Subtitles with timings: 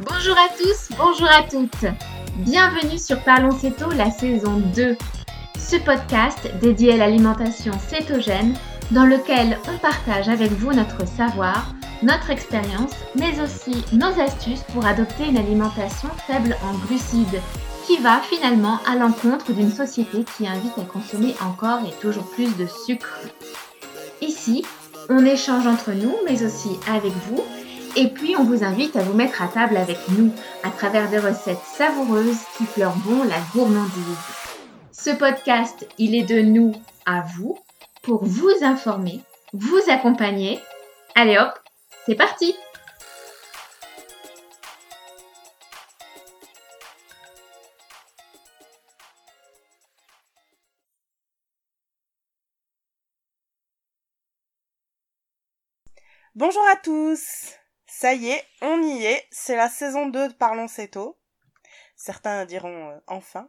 [0.00, 1.86] Bonjour à tous, bonjour à toutes.
[2.38, 4.96] Bienvenue sur Parlons Céto, la saison 2.
[5.56, 8.54] Ce podcast dédié à l'alimentation cétogène
[8.90, 11.72] dans lequel on partage avec vous notre savoir,
[12.02, 17.40] notre expérience, mais aussi nos astuces pour adopter une alimentation faible en glucides
[17.86, 22.56] qui va finalement à l'encontre d'une société qui invite à consommer encore et toujours plus
[22.56, 23.20] de sucre.
[24.20, 24.64] Ici,
[25.08, 27.44] on échange entre nous, mais aussi avec vous
[27.96, 31.18] et puis, on vous invite à vous mettre à table avec nous à travers des
[31.18, 34.18] recettes savoureuses qui fleurent bon la gourmandise.
[34.90, 36.72] Ce podcast, il est de nous
[37.06, 37.58] à vous
[38.02, 39.20] pour vous informer,
[39.52, 40.60] vous accompagner.
[41.14, 41.52] Allez hop,
[42.06, 42.54] c'est parti
[56.34, 57.54] Bonjour à tous
[57.96, 59.24] ça y est, on y est.
[59.30, 61.16] C'est la saison 2 de Parlons Céto.
[61.94, 63.48] Certains diront euh, enfin.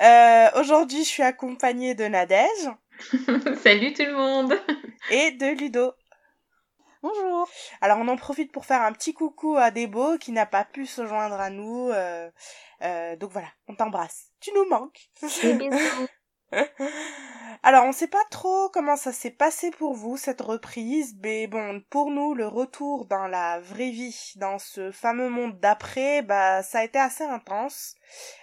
[0.00, 2.70] Euh, Aujourd'hui, je suis accompagnée de Nadège.
[3.62, 4.54] Salut tout le monde.
[5.10, 5.92] Et de Ludo.
[7.02, 7.48] Bonjour.
[7.80, 10.86] Alors, on en profite pour faire un petit coucou à Debo qui n'a pas pu
[10.86, 11.90] se joindre à nous.
[11.90, 12.30] Euh,
[12.82, 14.28] euh donc voilà, on t'embrasse.
[14.40, 15.10] Tu nous manques.
[17.64, 21.82] Alors, on sait pas trop comment ça s'est passé pour vous, cette reprise, mais bon,
[21.90, 26.78] pour nous, le retour dans la vraie vie, dans ce fameux monde d'après, bah, ça
[26.78, 27.96] a été assez intense.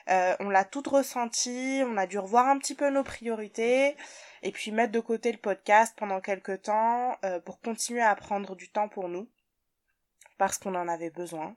[0.09, 3.95] Euh, on l'a tout ressenti, on a dû revoir un petit peu nos priorités,
[4.43, 8.55] et puis mettre de côté le podcast pendant quelques temps, euh, pour continuer à prendre
[8.55, 9.29] du temps pour nous,
[10.37, 11.55] parce qu'on en avait besoin.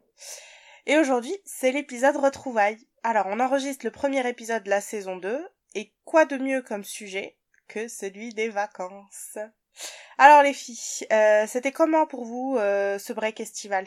[0.86, 2.86] Et aujourd'hui, c'est l'épisode retrouvailles.
[3.02, 6.84] Alors, on enregistre le premier épisode de la saison 2, et quoi de mieux comme
[6.84, 7.36] sujet
[7.68, 9.38] que celui des vacances?
[10.18, 13.86] Alors les filles, euh, c'était comment pour vous euh, ce break estival?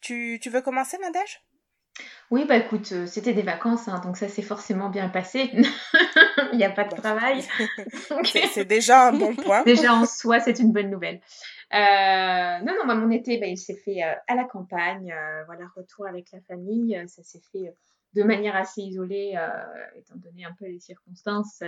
[0.00, 1.42] Tu, tu veux commencer Nadège?
[2.30, 5.50] Oui, bah écoute, euh, c'était des vacances, hein, donc ça s'est forcément bien passé.
[6.52, 7.42] Il n'y a pas de travail.
[8.52, 9.62] c'est déjà un bon point.
[9.64, 11.20] déjà en soi, c'est une bonne nouvelle.
[11.72, 15.14] non, non, mon été, bah, il s'est fait à la campagne.
[15.46, 17.02] voilà, retour avec la famille.
[17.08, 17.74] Ça s'est fait
[18.14, 19.48] de manière assez isolée, euh,
[19.96, 21.62] étant donné un peu les circonstances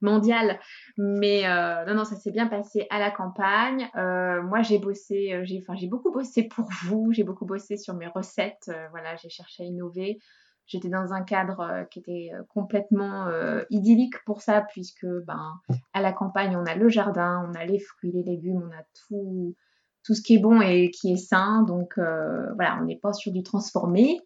[0.00, 0.58] mondiales.
[0.96, 3.88] Mais euh, non, non, ça s'est bien passé à la campagne.
[3.96, 7.12] Euh, moi, j'ai bossé, j'ai, enfin, j'ai beaucoup bossé pour vous.
[7.12, 8.70] J'ai beaucoup bossé sur mes recettes.
[8.90, 10.18] voilà, j'ai cherché à innover.
[10.66, 13.30] J'étais dans un cadre qui était complètement
[13.70, 15.52] idyllique pour ça, puisque ben,
[15.92, 18.82] à la campagne, on a le jardin, on a les fruits, les légumes, on a
[19.06, 19.54] tout,
[20.02, 21.62] tout ce qui est bon et qui est sain.
[21.62, 24.18] Donc voilà, on n'est pas sur du transformé.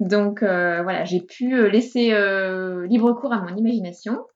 [0.00, 4.26] Donc euh, voilà, j'ai pu euh, laisser euh, libre cours à mon imagination.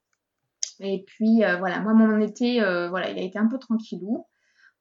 [0.82, 4.24] Et puis voilà, moi mon été, voilà, il a été un peu tranquillou.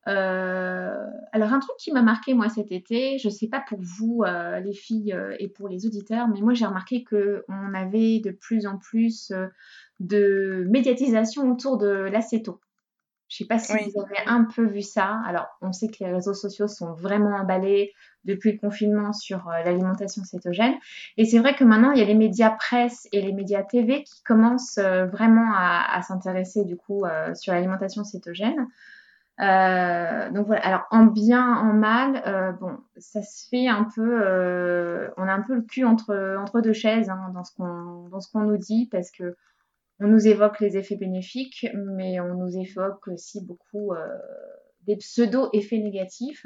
[0.06, 4.24] alors un truc qui m'a marqué moi cet été, je sais pas pour vous
[4.64, 8.66] les filles et pour les auditeurs, mais moi j'ai remarqué que on avait de plus
[8.66, 9.34] en plus
[10.00, 12.62] de médiatisation autour de l'acéto.
[13.30, 15.22] Je sais pas si vous avez un peu vu ça.
[15.26, 17.94] Alors, on sait que les réseaux sociaux sont vraiment emballés
[18.26, 20.74] depuis le confinement sur euh, l'alimentation cétogène.
[21.16, 24.04] Et c'est vrai que maintenant, il y a les médias presse et les médias TV
[24.04, 28.68] qui commencent euh, vraiment à, s'intéresser du coup euh, sur l'alimentation cétogène.
[29.38, 30.62] donc voilà.
[30.64, 35.12] Alors en bien, en mal, bon, ça se fait un peu.
[35.18, 38.20] on a un peu le cul entre entre deux chaises hein, dans ce qu'on dans
[38.22, 39.36] ce qu'on nous dit parce que
[40.00, 44.08] on nous évoque les effets bénéfiques, mais on nous évoque aussi beaucoup euh,
[44.88, 46.46] des pseudo-effets négatifs.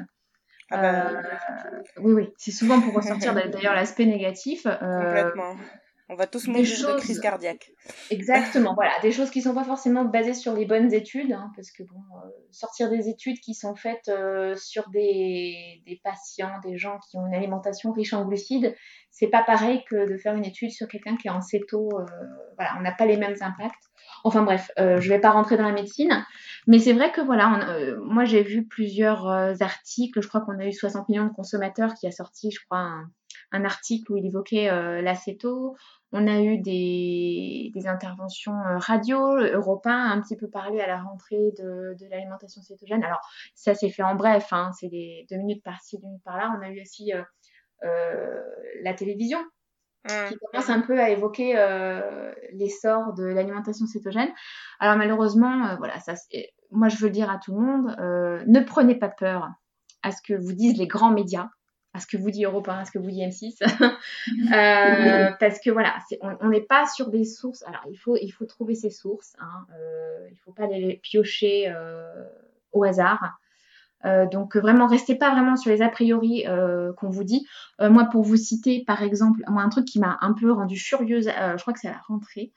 [0.70, 4.66] Ah bah, euh, oui, oui, c'est souvent pour ressortir d'ailleurs l'aspect négatif.
[4.66, 5.56] Euh, Complètement.
[6.10, 7.70] On va tous mourir de crise cardiaque.
[8.10, 11.70] Exactement, voilà, des choses qui sont pas forcément basées sur les bonnes études, hein, parce
[11.70, 16.76] que bon, euh, sortir des études qui sont faites euh, sur des, des, patients, des
[16.76, 18.76] gens qui ont une alimentation riche en glucides,
[19.10, 21.88] c'est pas pareil que de faire une étude sur quelqu'un qui est en céto.
[21.98, 22.04] Euh,
[22.56, 23.84] voilà, on n'a pas les mêmes impacts.
[24.24, 26.24] Enfin bref, je vais pas rentrer dans la médecine,
[26.66, 29.26] mais c'est vrai que voilà, moi j'ai vu plusieurs
[29.62, 30.20] articles.
[30.20, 33.10] Je crois qu'on a eu 60 millions de consommateurs qui a sorti, je crois, un
[33.54, 35.76] un article où il évoquait euh, l'acéto.
[36.10, 39.18] On a eu des, interventions euh, radio.
[39.38, 43.04] Europa a un petit peu parlé à la rentrée de, l'alimentation cétogène.
[43.04, 43.20] Alors,
[43.54, 46.52] ça s'est fait en bref, hein, c'est des deux minutes par-ci, deux minutes par-là.
[46.58, 47.12] On a eu aussi
[47.84, 48.42] euh,
[48.82, 49.38] la télévision
[50.04, 50.28] mmh.
[50.28, 51.54] qui commence un peu à évoquer
[52.52, 54.30] l'essor de l'alimentation cétogène.
[54.80, 56.14] Alors malheureusement, voilà, ça,
[56.72, 57.96] moi je veux dire à tout le monde,
[58.46, 59.48] ne prenez pas peur
[60.02, 61.48] à ce que vous disent les grands médias
[61.94, 63.62] à ce que vous dit Europe 1, à ce que vous dit M6.
[64.52, 65.94] euh, parce que voilà,
[66.40, 67.62] on n'est pas sur des sources.
[67.62, 69.34] Alors, il faut, il faut trouver ses sources.
[69.38, 72.24] Hein, euh, il ne faut pas les piocher euh,
[72.72, 73.38] au hasard.
[74.04, 76.44] Euh, donc vraiment, restez pas vraiment sur les a priori
[76.98, 77.46] qu'on vous dit.
[77.80, 81.28] Moi, pour vous citer, par exemple, moi un truc qui m'a un peu rendu furieuse,
[81.28, 82.52] je crois que c'est à la rentrée,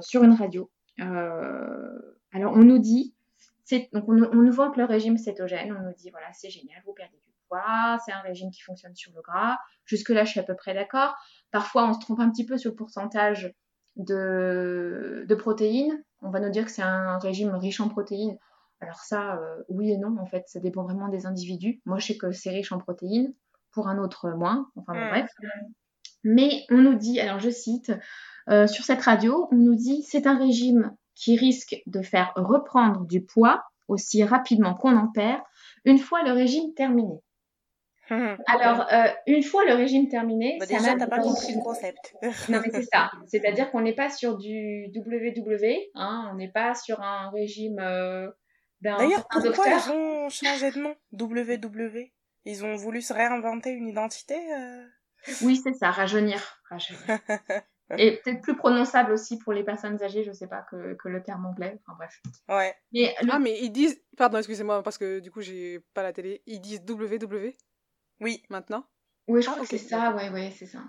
[0.00, 0.70] sur une radio.
[0.98, 3.14] alors on nous dit,
[3.92, 6.80] donc on, on, nous vend que le régime cétogène, on nous dit voilà c'est génial,
[6.86, 9.56] vous perdez du poids, c'est un régime qui fonctionne sur le gras.
[9.84, 11.14] Jusque là, je suis à peu près d'accord.
[11.50, 13.54] Parfois, on se trompe un petit peu sur le pourcentage
[13.96, 16.02] de, de protéines.
[16.22, 18.38] On va nous dire que c'est un régime riche en protéines.
[18.80, 21.80] Alors ça, euh, oui et non, en fait, ça dépend vraiment des individus.
[21.84, 23.32] Moi, je sais que c'est riche en protéines,
[23.72, 25.30] pour un autre moins, enfin bon, bref.
[26.22, 27.92] Mais on nous dit, alors je cite,
[28.48, 33.06] euh, sur cette radio, on nous dit c'est un régime qui risque de faire reprendre
[33.06, 35.40] du poids aussi rapidement qu'on en perd
[35.84, 37.20] une fois le régime terminé.
[38.46, 42.14] Alors, euh, une fois le régime terminé, bah déjà, t'as pas compris le concept.
[42.48, 43.10] non, mais c'est ça.
[43.26, 47.80] C'est-à-dire qu'on n'est pas sur du WW, hein, on n'est pas sur un régime
[48.84, 52.12] D'ailleurs, pourquoi ils ont changé de nom WW
[52.44, 54.84] Ils ont voulu se réinventer une identité euh?
[55.42, 56.60] Oui, c'est ça, rajeunir.
[57.98, 61.22] Et peut-être plus prononçable aussi pour les personnes âgées, je sais pas, que, que le
[61.22, 61.78] terme anglais.
[61.80, 62.20] Enfin bref.
[62.48, 62.74] Ouais.
[62.92, 64.00] Mais Ah, mais ils disent.
[64.16, 66.42] Pardon, excusez-moi, parce que du coup, j'ai pas la télé.
[66.46, 67.52] Ils disent WW
[68.20, 68.42] Oui.
[68.50, 68.84] Maintenant
[69.28, 70.80] Oui, je ah, crois que c'est ça, ouais, ouais, c'est ça.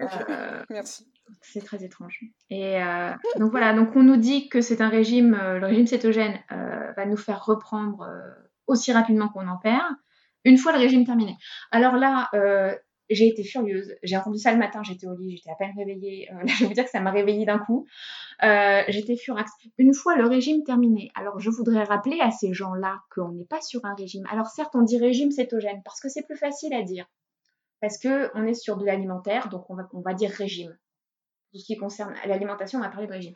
[0.00, 1.06] Euh, Merci.
[1.40, 2.20] C'est très étrange.
[2.50, 5.86] Et euh, donc voilà, donc on nous dit que c'est un régime, euh, le régime
[5.86, 8.06] cétogène va nous faire reprendre
[8.66, 9.84] aussi rapidement qu'on en perd,
[10.44, 11.36] une fois le régime terminé.
[11.70, 12.30] Alors là,
[13.14, 13.94] j'ai été furieuse.
[14.02, 16.28] J'ai entendu ça le matin, j'étais au lit, j'étais à peine réveillée.
[16.30, 17.86] là, je vais vous dire que ça m'a réveillée d'un coup.
[18.40, 19.50] j'étais furax.
[19.78, 23.60] Une fois le régime terminé, alors je voudrais rappeler à ces gens-là qu'on n'est pas
[23.60, 24.24] sur un régime.
[24.30, 27.06] Alors certes, on dit régime cétogène parce que c'est plus facile à dire
[27.82, 30.78] parce qu'on est sur de l'alimentaire, donc on va, on va dire régime.
[31.50, 33.34] Tout ce qui concerne l'alimentation, on va parler de régime.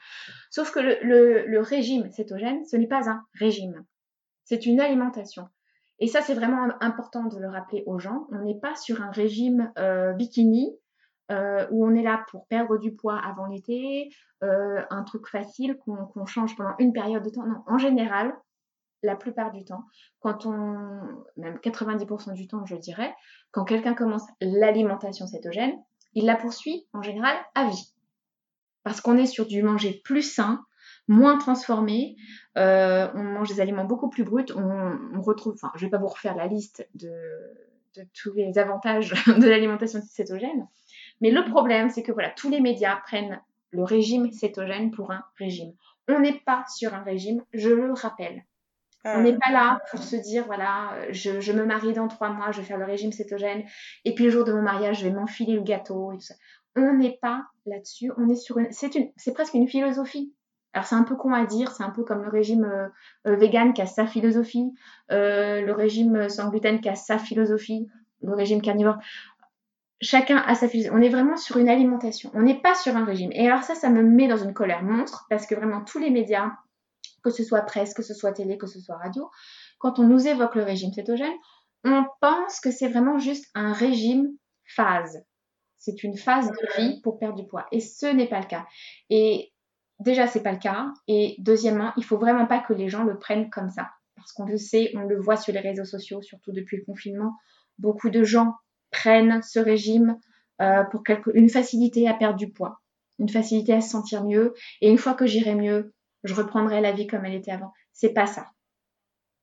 [0.51, 3.85] Sauf que le, régime cétogène, ce n'est pas un régime.
[4.45, 5.49] C'est une alimentation.
[5.99, 8.27] Et ça, c'est vraiment important de le rappeler aux gens.
[8.31, 10.77] On n'est pas sur un régime euh, bikini
[11.33, 14.11] euh, où on est là pour perdre du poids avant l'été,
[14.45, 17.47] euh, un truc facile qu'on change pendant une période de temps.
[17.47, 18.37] Non, en général,
[19.03, 19.85] la plupart du temps,
[20.21, 21.01] quand on,
[21.37, 23.15] même 90% du temps, je dirais,
[23.51, 25.75] quand quelqu'un commence l'alimentation cétogène,
[26.13, 27.95] il la poursuit en général à vie.
[28.85, 30.65] Parce qu'on est sur du manger plus sain,
[31.09, 32.17] moins transformé,
[32.59, 35.99] euh, on mange des aliments beaucoup plus bruts, on, retrouve, enfin, je ne vais pas
[35.99, 37.13] vous refaire la liste de,
[37.97, 40.67] de tous les avantages de l'alimentation cétogène,
[41.21, 45.23] mais le problème, c'est que voilà, tous les médias prennent le régime cétogène pour un
[45.39, 45.73] régime.
[46.09, 48.45] On n'est pas sur un régime, je le rappelle.
[49.15, 52.61] On n'est pas là pour se dire, voilà, je, me marie dans trois mois, je
[52.61, 53.65] vais faire le régime cétogène,
[54.05, 56.35] et puis le jour de mon mariage, je vais m'enfiler le gâteau et tout ça.
[56.75, 60.35] On n'est pas là-dessus, on est sur une, c'est une, c'est presque une philosophie.
[60.77, 62.89] Alors c'est un peu con à dire, c'est un peu comme le régime euh,
[63.27, 64.75] euh, vegan qui a sa philosophie,
[65.11, 67.89] euh, le régime sans gluten qui a sa philosophie,
[68.21, 68.99] le régime carnivore.
[70.03, 70.95] Chacun a sa philosophie.
[70.95, 72.31] On est vraiment sur une alimentation.
[72.35, 73.31] On n'est pas sur un régime.
[73.33, 76.11] Et alors ça, ça me met dans une colère monstre parce que vraiment tous les
[76.11, 76.53] médias,
[77.25, 79.31] que ce soit presse, que ce soit télé, que ce soit radio,
[79.79, 81.33] quand on nous évoque le régime cétogène,
[81.85, 84.29] on pense que c'est vraiment juste un régime
[84.67, 85.25] phase.
[85.79, 87.65] C'est une phase de vie pour perdre du poids.
[87.73, 88.67] Et ce n'est pas le cas.
[89.09, 89.55] Et
[90.01, 90.93] déjà, c'est pas le cas.
[91.09, 93.91] Et deuxièmement, il faut vraiment pas que les gens le prennent comme ça.
[94.17, 97.35] Parce qu'on le sait, on le voit sur les réseaux sociaux, surtout depuis le confinement.
[97.79, 98.55] Beaucoup de gens
[98.91, 100.19] prennent ce régime
[100.63, 101.03] euh, pour
[101.35, 102.81] une facilité à perdre du poids,
[103.19, 104.55] une facilité à se sentir mieux.
[104.81, 105.93] Et une fois que j'irai mieux,
[106.25, 107.73] je reprendrai la vie comme elle était avant.
[107.93, 108.47] C'est pas ça.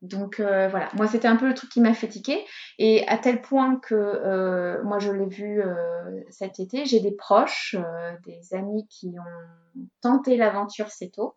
[0.04, 2.46] Donc euh, voilà, moi c'était un peu le truc qui m'a fait tiquer.
[2.78, 7.14] Et à tel point que euh, moi je l'ai vu euh, cet été, j'ai des
[7.14, 7.78] proches,
[8.26, 11.36] des amis qui ont tenté l'aventure tôt,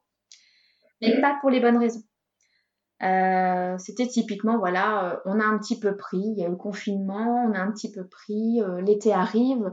[1.01, 2.03] mais pas pour les bonnes raisons.
[3.79, 7.47] c'était typiquement voilà, on a un petit peu pris, il y a eu le confinement,
[7.49, 9.71] on a un petit peu pris, l'été arrive,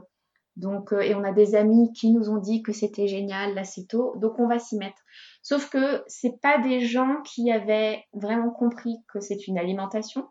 [0.56, 4.40] donc et on a des amis qui nous ont dit que c'était génial l'acéto, donc
[4.40, 5.02] on va s'y mettre.
[5.42, 10.28] Sauf que c'est pas des gens qui avaient vraiment compris que c'est une alimentation.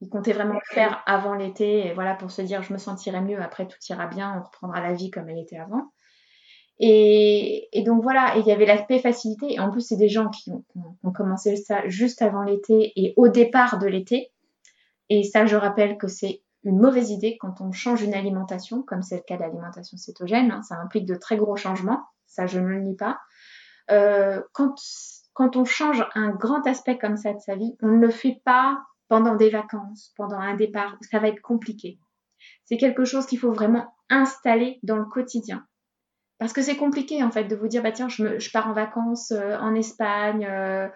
[0.00, 3.20] Ils comptaient vraiment le faire avant l'été, et voilà, pour se dire je me sentirai
[3.20, 5.92] mieux, après tout ira bien, on reprendra la vie comme elle était avant.
[6.80, 10.50] Et, donc voilà, il y avait l'aspect facilité, et en plus c'est des gens qui
[10.50, 14.32] ont, commencé ça juste avant l'été et au départ de l'été.
[15.08, 19.02] Et ça, je rappelle que c'est une mauvaise idée quand on change une alimentation, comme
[19.02, 20.50] c'est le cas de l'alimentation cétogène.
[20.50, 20.62] Hein.
[20.62, 23.18] ça implique de très gros changements, ça je ne le nie pas.
[23.90, 24.74] Euh, quand,
[25.32, 28.40] quand on change un grand aspect comme ça de sa vie, on ne le fait
[28.44, 31.98] pas pendant des vacances, pendant un départ, ça va être compliqué.
[32.64, 35.66] C'est quelque chose qu'il faut vraiment installer dans le quotidien.
[36.42, 38.68] Parce que c'est compliqué en fait de vous dire bah tiens je, me, je pars
[38.68, 40.88] en vacances euh, en Espagne, euh,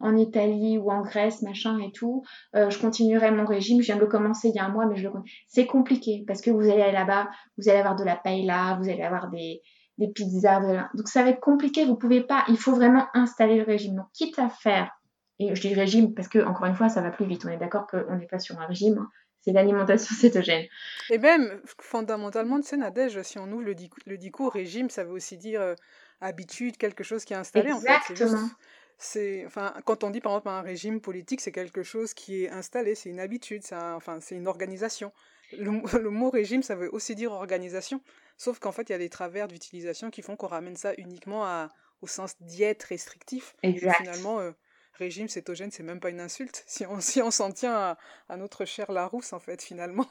[0.00, 2.22] en Italie ou en Grèce machin et tout.
[2.56, 3.82] Euh, je continuerai mon régime.
[3.82, 5.12] Je viens de le commencer il y a un mois mais je le
[5.46, 9.02] c'est compliqué parce que vous allez là-bas, vous allez avoir de la paella, vous allez
[9.02, 9.60] avoir des
[9.98, 11.84] des pizzas, donc ça va être compliqué.
[11.84, 12.44] Vous pouvez pas.
[12.48, 13.94] Il faut vraiment installer le régime.
[13.96, 14.90] Donc quitte à faire
[15.38, 17.44] et je dis régime parce que encore une fois ça va plus vite.
[17.44, 18.98] On est d'accord qu'on n'est pas sur un régime.
[18.98, 19.08] Hein
[19.44, 20.66] c'est l'alimentation cétogène.
[21.10, 23.74] Et même, fondamentalement, tu sais, Nadège, si on ouvre le,
[24.06, 25.74] le discours régime, ça veut aussi dire euh,
[26.20, 28.32] habitude, quelque chose qui est installé, Exactement.
[28.32, 28.54] en fait.
[28.96, 32.50] C'est, enfin, quand on dit par exemple un régime politique, c'est quelque chose qui est
[32.50, 35.12] installé, c'est une habitude, c'est enfin, c'est une organisation.
[35.58, 38.00] Le, le, mot régime, ça veut aussi dire organisation,
[38.38, 41.44] sauf qu'en fait, il y a des travers d'utilisation qui font qu'on ramène ça uniquement
[41.44, 41.70] à,
[42.02, 43.56] au sens diète restrictif.
[43.62, 43.96] Exact.
[43.98, 44.52] finalement, euh,
[44.98, 46.62] régime cétogène, c'est même pas une insulte.
[46.66, 47.96] Si on si on s'en tient
[48.28, 50.06] à, notre cher Larousse, en fait, finalement.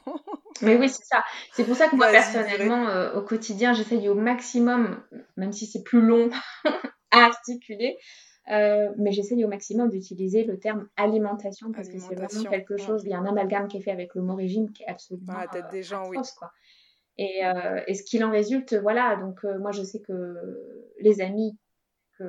[0.62, 1.24] Mais oui, c'est ça.
[1.52, 5.02] C'est pour ça que moi, personnellement, euh, au quotidien, j'essaye au maximum,
[5.36, 6.30] même si c'est plus long
[7.10, 7.98] à articuler,
[8.50, 13.02] euh, mais j'essaye au maximum d'utiliser le terme alimentation parce que c'est vraiment quelque chose.
[13.04, 15.32] Il y a un amalgame qui est fait avec le mot régime qui est absolument
[15.32, 16.18] Dans la tête des gens, oui.
[16.38, 16.52] Quoi.
[17.16, 19.16] Et, euh, et, ce qu'il en résulte, voilà.
[19.16, 20.34] Donc moi, je sais que
[21.00, 21.56] les amis
[22.18, 22.24] que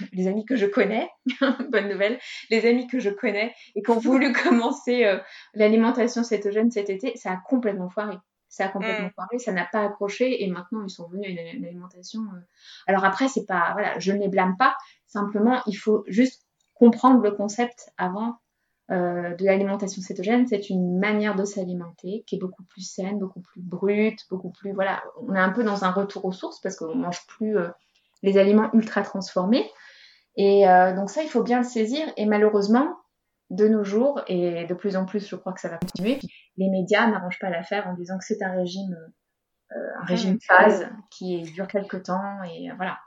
[0.12, 1.08] les amis que je connais,
[1.70, 2.18] bonne nouvelle,
[2.50, 5.18] les amis que je connais et qui ont voulu commencer euh,
[5.54, 8.16] l'alimentation cétogène cet été, ça a complètement foiré.
[8.48, 9.14] Ça a complètement mm.
[9.14, 12.20] foiré, ça n'a pas accroché et maintenant ils sont venus à une, alimentation.
[12.20, 12.40] Euh.
[12.86, 14.76] Alors après, c'est pas, voilà, je ne les blâme pas.
[15.06, 18.36] Simplement, il faut juste comprendre le concept avant
[18.90, 20.46] euh, de l'alimentation cétogène.
[20.46, 24.72] C'est une manière de s'alimenter qui est beaucoup plus saine, beaucoup plus brute, beaucoup plus,
[24.72, 27.56] voilà, on est un peu dans un retour aux sources parce qu'on mange plus
[28.24, 29.70] les aliments ultra transformés.
[30.36, 32.06] Et euh, donc ça, il faut bien le saisir.
[32.16, 32.96] Et malheureusement,
[33.50, 36.18] de nos jours, et de plus en plus, je crois que ça va continuer,
[36.56, 38.96] les médias n'arrangent pas l'affaire en disant que c'est un régime,
[39.72, 42.42] euh, un ah, régime phase qui dure quelque temps.
[42.44, 42.98] Et euh, voilà.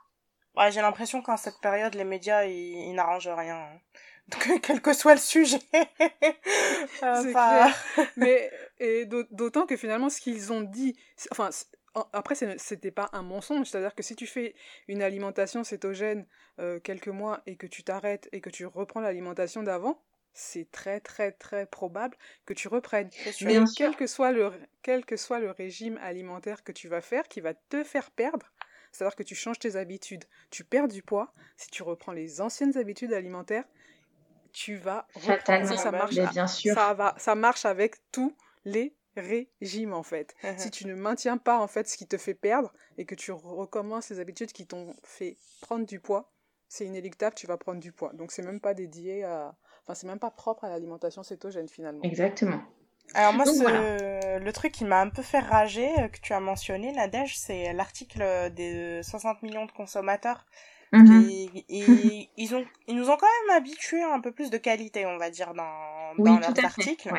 [0.55, 3.67] Ouais, j'ai l'impression qu'en cette période, les médias, ils, n'arrangent rien.
[4.61, 5.61] Quel que soit le sujet.
[7.01, 7.71] enfin...
[8.17, 10.95] Mais et d'autant que finalement, ce qu'ils ont dit,
[11.31, 11.49] enfin,
[12.13, 14.55] après, c'était pas un mensonge, c'est-à-dire que si tu fais
[14.87, 16.25] une alimentation cétogène
[16.59, 20.01] euh, quelques mois et que tu t'arrêtes et que tu reprends l'alimentation d'avant,
[20.33, 23.09] c'est très très très probable que tu reprennes.
[23.41, 24.51] Mais quel que, soit le,
[24.83, 28.53] quel que soit le régime alimentaire que tu vas faire, qui va te faire perdre,
[28.91, 32.77] c'est-à-dire que tu changes tes habitudes, tu perds du poids, si tu reprends les anciennes
[32.77, 33.65] habitudes alimentaires,
[34.53, 35.67] tu vas reprendre.
[35.67, 36.73] Ça, ça marche, bien sûr.
[36.73, 38.35] Ça, va, ça marche avec tous
[38.65, 40.35] les régime en fait.
[40.57, 43.31] Si tu ne maintiens pas en fait ce qui te fait perdre et que tu
[43.31, 46.31] recommences les habitudes qui t'ont fait prendre du poids,
[46.67, 48.11] c'est inéluctable, tu vas prendre du poids.
[48.13, 52.01] Donc c'est même pas dédié à enfin c'est même pas propre à l'alimentation cétogène finalement.
[52.03, 52.61] Exactement.
[53.13, 56.91] Alors moi, le truc qui m'a un peu fait rager, euh, que tu as mentionné,
[56.91, 60.45] Nadège, c'est l'article des 60 millions de consommateurs.
[60.93, 61.65] Mm-hmm.
[61.69, 65.05] et, ils, ont, ils nous ont quand même habitués à un peu plus de qualité,
[65.05, 67.11] on va dire, dans, dans leurs articles.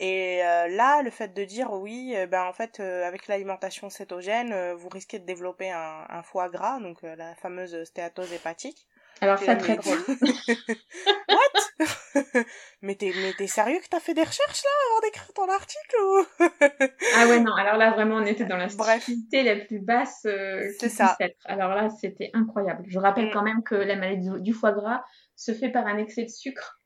[0.00, 3.90] Et euh, là, le fait de dire oui, euh, ben en fait, euh, avec l'alimentation
[3.90, 8.86] cétogène, vous risquez de développer un, un foie gras, donc la fameuse stéatose hépatique.
[9.20, 9.98] Alors ça, très drôle.
[11.28, 11.84] What?
[12.82, 15.96] Mais t'es mais t'es sérieux que t'as fait des recherches là avant d'écrire ton article
[16.02, 16.26] ou?
[17.16, 20.68] Ah ouais non, alors là vraiment on était dans la stupidité la plus basse euh,
[20.78, 21.16] qui ça.
[21.20, 21.36] Être.
[21.44, 22.84] Alors là c'était incroyable.
[22.86, 23.32] Je rappelle mm.
[23.32, 25.02] quand même que la maladie du foie gras
[25.36, 26.77] se fait par un excès de sucre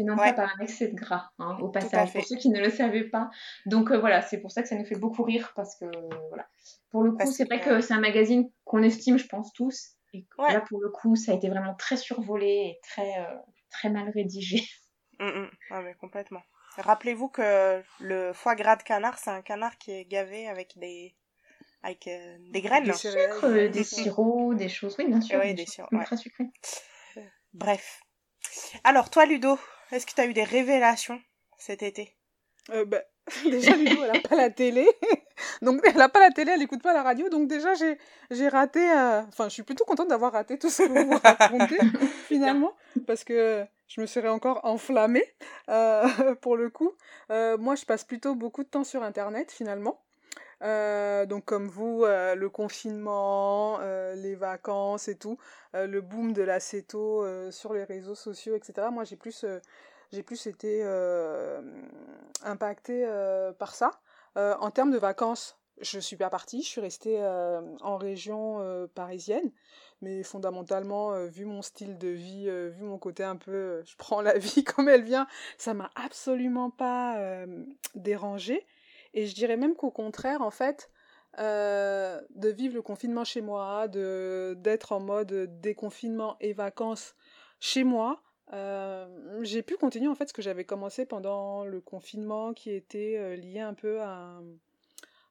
[0.00, 2.60] et non pas par un excès de gras, hein, au passage, pour ceux qui ne
[2.60, 3.30] le savaient pas.
[3.66, 5.84] Donc euh, voilà, c'est pour ça que ça nous fait beaucoup rire, parce que
[6.28, 6.48] voilà.
[6.90, 9.90] Pour le coup, c'est vrai que c'est un magazine qu'on estime, je pense, tous.
[10.12, 13.36] Et là, pour le coup, ça a été vraiment très survolé et très, euh,
[13.70, 14.62] très mal rédigé.
[15.20, 15.24] Mm,
[15.70, 15.82] mm.
[15.84, 16.42] mais complètement.
[16.78, 21.14] Rappelez-vous que le foie gras de canard, c'est un canard qui est gavé avec des,
[21.82, 22.84] avec euh, des graines.
[22.84, 24.96] Des sucres, des sirops, des choses.
[24.98, 25.40] Oui, bien sûr.
[25.40, 25.90] Oui, des sirops.
[26.04, 26.50] Très sucrés.
[27.52, 28.00] Bref.
[28.84, 29.58] Alors, toi, Ludo,
[29.92, 31.20] est-ce que tu as eu des révélations
[31.58, 32.14] cet été?
[32.70, 33.02] Euh, bah,
[33.44, 34.88] Déjà, Ludo, elle n'a pas la télé.
[35.62, 37.28] donc, elle n'a pas la télé, elle n'écoute pas la radio.
[37.28, 38.80] Donc, déjà, j'ai raté.
[38.80, 41.78] Euh, enfin, je suis plutôt contente d'avoir raté tout ce que vous racontez,
[42.26, 42.72] finalement.
[43.06, 45.24] Parce que je me serais encore enflammée,
[45.68, 46.92] euh, pour le coup.
[47.30, 50.00] Euh, moi, je passe plutôt beaucoup de temps sur Internet, finalement.
[50.62, 55.38] Euh, donc comme vous, euh, le confinement, euh, les vacances et tout,
[55.72, 58.88] le boom de l'acéto sur les réseaux sociaux, etc.
[58.92, 59.46] Moi, j'ai plus,
[60.12, 60.82] j'ai plus été
[62.42, 63.06] impactée
[63.58, 63.92] par ça.
[64.36, 67.22] en termes de vacances, je suis pas partie, je suis restée
[67.82, 69.52] en région parisienne,
[70.02, 74.36] mais fondamentalement, vu mon style de vie, vu mon côté un peu, je prends la
[74.38, 77.16] vie comme elle vient, ça m'a absolument pas
[77.94, 78.66] dérangée.
[79.14, 80.90] Et je dirais même qu'au contraire, en fait,
[81.38, 87.14] de vivre le confinement chez moi, de d'être en mode déconfinement et vacances
[87.60, 88.22] chez moi,
[89.42, 93.60] j'ai pu continuer en fait ce que j'avais commencé pendant le confinement qui était lié
[93.60, 94.40] un peu à,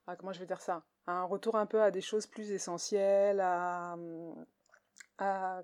[0.08, 3.40] à, comment je vais dire ça un retour un peu à des choses plus essentielles
[3.42, 3.98] à,
[5.18, 5.64] à,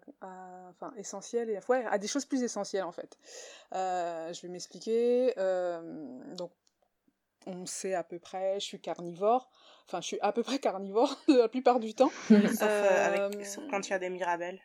[0.69, 3.17] enfin essentielles et ouais, à des choses plus essentielles en fait.
[3.71, 5.33] Je vais m'expliquer
[6.35, 6.51] donc
[7.45, 9.49] on sait à peu près, je suis carnivore.
[9.87, 12.11] Enfin, je suis à peu près carnivore la plupart du temps.
[12.27, 14.59] sauf, avec, sauf quand il y a des mirabelles.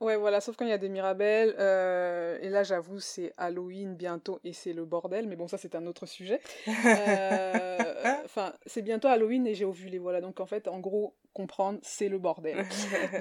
[0.00, 1.56] Ouais, voilà, sauf quand il y a des mirabelles.
[1.58, 5.26] Euh, et là, j'avoue, c'est Halloween bientôt et c'est le bordel.
[5.26, 6.40] Mais bon, ça, c'est un autre sujet.
[6.68, 7.78] Euh,
[8.24, 9.98] enfin, c'est bientôt Halloween et j'ai ovulé.
[9.98, 12.64] Voilà, donc en fait, en gros, comprendre, c'est le bordel.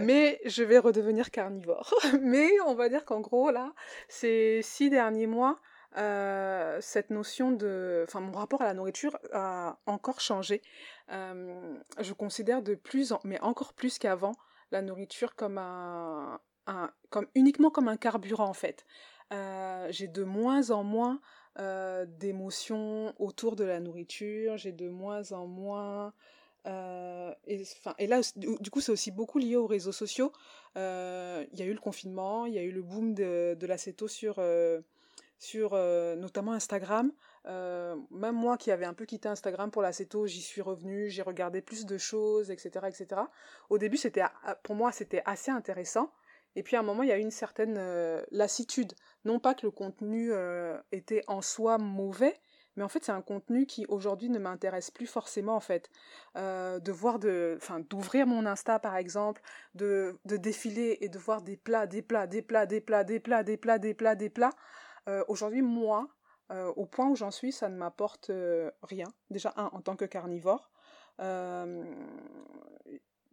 [0.02, 1.92] mais je vais redevenir carnivore.
[2.22, 3.74] mais on va dire qu'en gros, là,
[4.08, 5.60] ces six derniers mois,
[5.96, 8.04] euh, cette notion de...
[8.08, 10.62] Enfin, mon rapport à la nourriture a encore changé.
[11.10, 13.20] je considère de plus en...
[13.24, 14.34] mais encore plus qu'avant,
[14.72, 16.40] la nourriture comme un,
[17.10, 18.86] comme, uniquement comme un carburant en fait.
[19.34, 21.20] Euh, j'ai de moins en moins
[21.60, 26.14] euh, d'émotions autour de la nourriture, j'ai de moins en moins...
[26.66, 27.64] Euh, et,
[27.98, 30.34] et là, du coup, c'est aussi beaucoup lié aux réseaux sociaux.
[30.76, 30.80] Il
[31.54, 34.42] y a eu le confinement, il y a eu le boom de, de l'acéto sur,
[35.40, 35.74] sur
[36.18, 37.12] notamment Instagram.
[37.46, 41.62] même moi qui avais un peu quitté Instagram pour l'acéto, j'y suis revenue, j'ai regardé
[41.62, 42.88] plus de choses, etc.
[42.88, 43.22] etc.
[43.70, 44.24] Au début, c'était
[44.64, 46.12] pour moi, c'était assez intéressant.
[46.58, 48.94] Et puis à un moment, il y a eu une certaine euh, lassitude.
[49.26, 52.34] Non pas que le contenu euh, était en soi mauvais,
[52.76, 55.92] mais en fait c'est un contenu qui aujourd'hui ne m'intéresse plus forcément en fait.
[56.36, 57.60] Euh, de voir de,
[57.92, 59.40] d'ouvrir mon Insta par exemple,
[59.76, 63.20] de, de défiler et de voir des plats, des plats, des plats, des plats, des
[63.20, 64.54] plats, des plats, des plats, des plats.
[65.28, 66.08] Aujourd'hui moi,
[66.50, 68.32] au point où j'en suis, ça ne m'apporte
[68.84, 69.08] rien.
[69.30, 70.72] Déjà un en tant que carnivore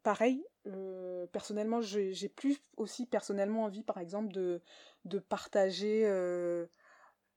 [0.04, 4.60] pareil, euh, personnellement, j'ai plus aussi personnellement envie, par exemple, de,
[5.06, 6.66] de partager, euh,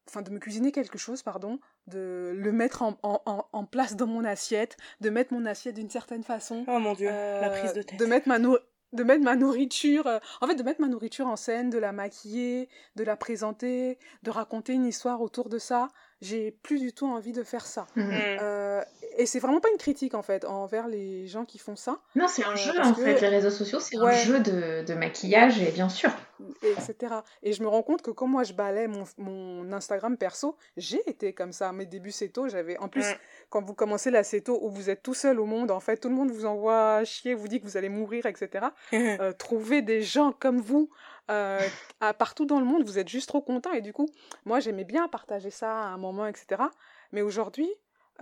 [0.07, 4.05] enfin de me cuisiner quelque chose, pardon, de le mettre en, en, en place dans
[4.05, 6.65] mon assiette, de mettre mon assiette d'une certaine façon.
[6.67, 7.97] Oh mon dieu, la prise de tête.
[7.97, 8.37] De mettre ma,
[8.93, 11.91] de mettre ma nourriture, euh, en fait de mettre ma nourriture en scène, de la
[11.91, 15.89] maquiller, de la présenter, de raconter une histoire autour de ça
[16.21, 17.87] j'ai plus du tout envie de faire ça.
[17.95, 18.09] Mhm.
[18.41, 18.81] Euh,
[19.17, 21.99] et c'est vraiment pas une critique en fait envers les gens qui font ça.
[22.15, 23.19] Non, c'est un euh, jeu en fait.
[23.21, 26.11] Les réseaux sociaux, c'est un jeu de, de, maquillage et bien sûr.
[26.61, 26.95] Etc.
[27.41, 31.01] Et je me rends compte que quand moi je balais mon, mon Instagram perso, j'ai
[31.09, 31.71] été comme ça.
[31.71, 32.77] Mes débuts tôt j'avais.
[32.77, 33.05] En plus,
[33.49, 36.09] quand vous commencez la CETO où vous êtes tout seul au monde, en fait, tout
[36.09, 38.67] le monde vous envoie chier, vous dit que vous allez mourir, etc.
[38.93, 40.89] euh, trouver des gens comme vous
[41.29, 41.59] euh,
[42.17, 43.73] partout dans le monde, vous êtes juste trop content.
[43.73, 44.07] Et du coup,
[44.45, 46.63] moi, j'aimais bien partager ça à un moment, etc.
[47.11, 47.69] Mais aujourd'hui,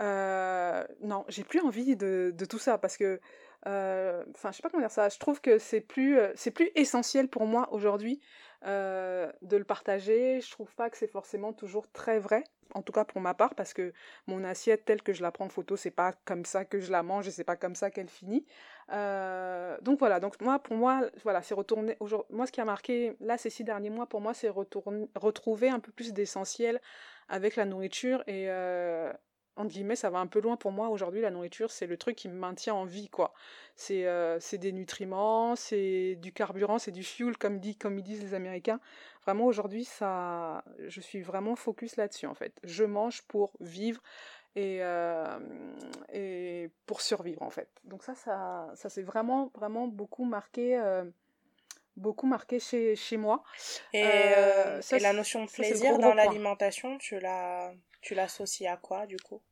[0.00, 3.20] euh, non, j'ai plus envie de, tout ça parce que,
[3.66, 5.08] euh, enfin, je sais pas comment dire ça.
[5.08, 8.20] Je trouve que c'est plus, c'est plus essentiel pour moi aujourd'hui
[8.62, 10.40] de le partager.
[10.40, 12.42] Je trouve pas que c'est forcément toujours très vrai,
[12.74, 13.92] en tout cas pour ma part, parce que
[14.26, 16.90] mon assiette telle que je la prends en photo, c'est pas comme ça que je
[16.90, 18.44] la mange et c'est pas comme ça qu'elle finit.
[18.92, 21.96] Euh, donc voilà, donc moi pour moi, voilà, c'est retourner.
[22.30, 25.80] Moi, ce qui a marqué là ces six derniers mois, pour moi, c'est retrouver un
[25.80, 26.80] peu plus d'essentiel
[27.28, 29.12] avec la nourriture et euh,
[29.56, 30.90] entre guillemets, ça va un peu loin pour moi.
[30.90, 33.32] Aujourd'hui, la nourriture, c'est le truc qui me maintient en vie, quoi.
[33.74, 38.34] C'est euh, des nutriments, c'est du carburant, c'est du fuel, comme, comme ils disent les
[38.34, 38.80] Américains.
[39.26, 42.58] Vraiment, aujourd'hui, ça, je suis vraiment focus là-dessus, en fait.
[42.62, 44.00] Je mange pour vivre
[44.54, 45.38] et, euh,
[46.12, 47.68] et pour survivre, en fait.
[47.82, 50.78] Donc ça, ça, ça s'est vraiment, vraiment beaucoup marqué...
[50.78, 51.04] Euh,
[51.96, 53.42] beaucoup marqué chez, chez moi.
[53.92, 59.06] Et, euh, et la notion de plaisir dans l'alimentation, tu l'as tu l'associes à quoi,
[59.06, 59.42] du coup?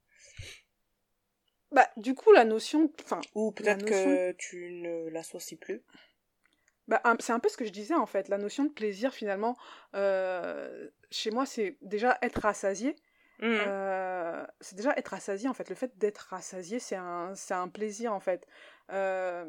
[1.72, 2.92] Bah, du coup, la notion...
[3.02, 5.82] Enfin, Ou peut-être que tu ne l'associes plus?
[6.88, 8.28] Bah, c'est un peu ce que je disais, en fait.
[8.28, 9.56] La notion de plaisir, finalement,
[9.94, 12.96] euh, chez moi, c'est déjà être rassasié.
[13.40, 13.46] Mmh.
[13.66, 15.68] Euh, c'est déjà être rassasié, en fait.
[15.68, 18.46] Le fait d'être rassasié, c'est un, un plaisir, en fait.
[18.92, 19.44] Euh,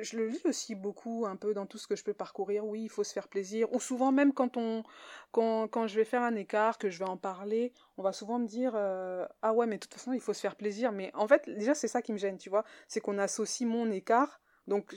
[0.00, 2.64] je le lis aussi beaucoup un peu dans tout ce que je peux parcourir.
[2.64, 3.70] Oui, il faut se faire plaisir.
[3.74, 4.82] Ou souvent même quand on,
[5.30, 8.38] quand, quand je vais faire un écart, que je vais en parler, on va souvent
[8.38, 10.90] me dire ah ouais mais de toute façon il faut se faire plaisir.
[10.90, 13.90] Mais en fait déjà c'est ça qui me gêne, tu vois, c'est qu'on associe mon
[13.90, 14.94] écart donc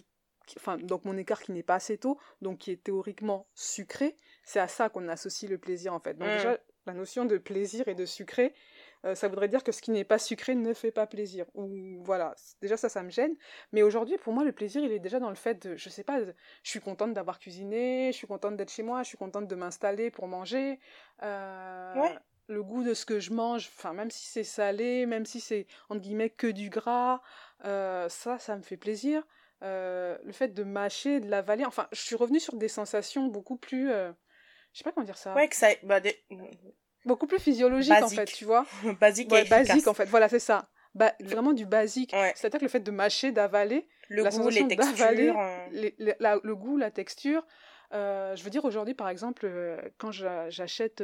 [0.57, 4.59] enfin donc mon écart qui n'est pas assez tôt, donc qui est théoriquement sucré, c'est
[4.59, 6.15] à ça qu'on associe le plaisir en fait.
[6.15, 6.35] Donc mmh.
[6.35, 8.53] déjà la notion de plaisir et de sucré,
[9.05, 11.45] euh, ça voudrait dire que ce qui n'est pas sucré ne fait pas plaisir.
[11.53, 13.35] Ou voilà, déjà ça, ça me gêne.
[13.71, 16.03] Mais aujourd'hui, pour moi, le plaisir, il est déjà dans le fait de, je sais
[16.03, 19.47] pas, je suis contente d'avoir cuisiné, je suis contente d'être chez moi, je suis contente
[19.47, 20.79] de m'installer pour manger.
[21.23, 21.93] Euh,
[22.47, 25.65] le goût de ce que je mange, enfin même si c'est salé, même si c'est
[25.89, 27.21] entre guillemets que du gras,
[27.65, 29.23] euh, ça, ça me fait plaisir.
[29.65, 33.57] Euh, le fait de mâcher, de l'avaler, enfin, je suis revenue sur des sensations beaucoup
[33.57, 34.11] plus, euh,
[34.73, 35.33] je sais pas comment dire ça.
[35.33, 36.23] Ouais, que ça, bah, des...
[37.03, 38.65] beaucoup plus physiologique en fait, tu vois.
[38.99, 40.05] basique ouais, et basique en fait.
[40.05, 40.69] Voilà, c'est ça.
[41.19, 42.15] Vraiment du basique.
[42.35, 45.35] C'est-à-dire que le fait de mâcher, d'avaler, le la goût, les textures,
[45.71, 47.43] les, la, le goût, la texture.
[47.91, 49.49] je veux dire aujourd'hui, par exemple,
[49.97, 51.03] quand j'achète,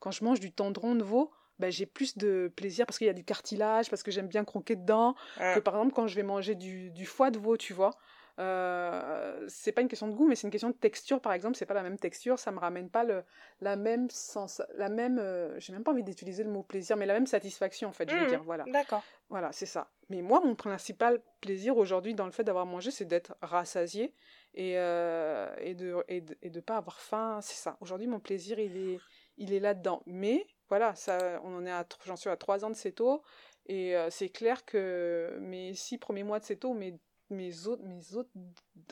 [0.00, 3.10] quand je mange du tendron de veau, ben, j'ai plus de plaisir parce qu'il y
[3.10, 6.22] a du cartilage, parce que j'aime bien croquer dedans, que par exemple quand je vais
[6.22, 7.92] manger du, du foie de veau, tu vois.
[8.40, 11.56] Euh, c'est pas une question de goût, mais c'est une question de texture, par exemple.
[11.56, 13.22] C'est pas la même texture, ça me ramène pas le,
[13.60, 15.18] la même sens, la même.
[15.20, 18.10] Euh, j'ai même pas envie d'utiliser le mot plaisir, mais la même satisfaction, en fait,
[18.10, 18.42] je veux mmh, dire.
[18.42, 18.64] Voilà.
[18.64, 19.04] D'accord.
[19.28, 19.88] Voilà, c'est ça.
[20.08, 24.12] Mais moi, mon principal plaisir aujourd'hui dans le fait d'avoir mangé, c'est d'être rassasié
[24.54, 27.38] et, euh, et, de, et, de, et de pas avoir faim.
[27.40, 27.76] C'est ça.
[27.80, 28.98] Aujourd'hui, mon plaisir, il est,
[29.38, 30.02] il est là-dedans.
[30.06, 33.22] Mais voilà, ça, on en est à, j'en suis à trois ans de CETO,
[33.66, 36.98] et euh, c'est clair que mes six premiers mois de CETO, mes,
[37.30, 38.30] mes autres, mes autres,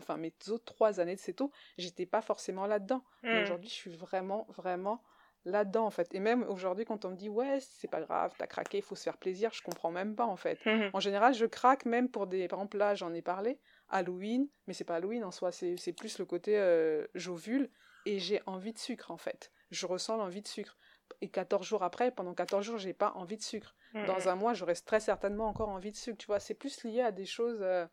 [0.01, 3.05] enfin mes autres trois années de CETO, j'étais pas forcément là-dedans.
[3.31, 3.43] Mais Mmh.
[3.43, 5.03] aujourd'hui, je suis vraiment, vraiment
[5.45, 6.15] là-dedans en fait.
[6.15, 8.95] Et même aujourd'hui, quand on me dit ouais, c'est pas grave, t'as craqué, il faut
[8.95, 10.61] se faire plaisir, je comprends même pas en fait.
[10.65, 13.59] Mmh En général, je craque même pour des, par exemple là, j'en ai parlé,
[13.89, 17.71] Halloween, mais c'est pas Halloween en soi, c'est c'est plus le côté euh, j'ovule
[18.05, 19.53] et j'ai envie de sucre en fait.
[19.71, 20.77] Je ressens l'envie de sucre.
[21.21, 23.75] Et 14 jours après, pendant 14 jours, j'ai pas envie de sucre.
[23.95, 26.19] Mmh Dans un mois, j'aurais très certainement encore envie de sucre.
[26.19, 27.87] Tu vois, c'est plus lié à des choses, euh,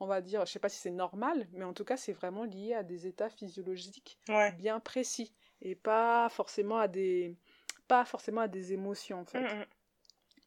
[0.00, 2.44] on va dire, je sais pas si c'est normal, mais en tout cas, c'est vraiment
[2.44, 4.52] lié à des états physiologiques Ouais.
[4.52, 7.34] bien précis et pas forcément à des,
[7.88, 9.40] pas forcément à des émotions en fait.
[9.40, 9.66] Mmh, mmh.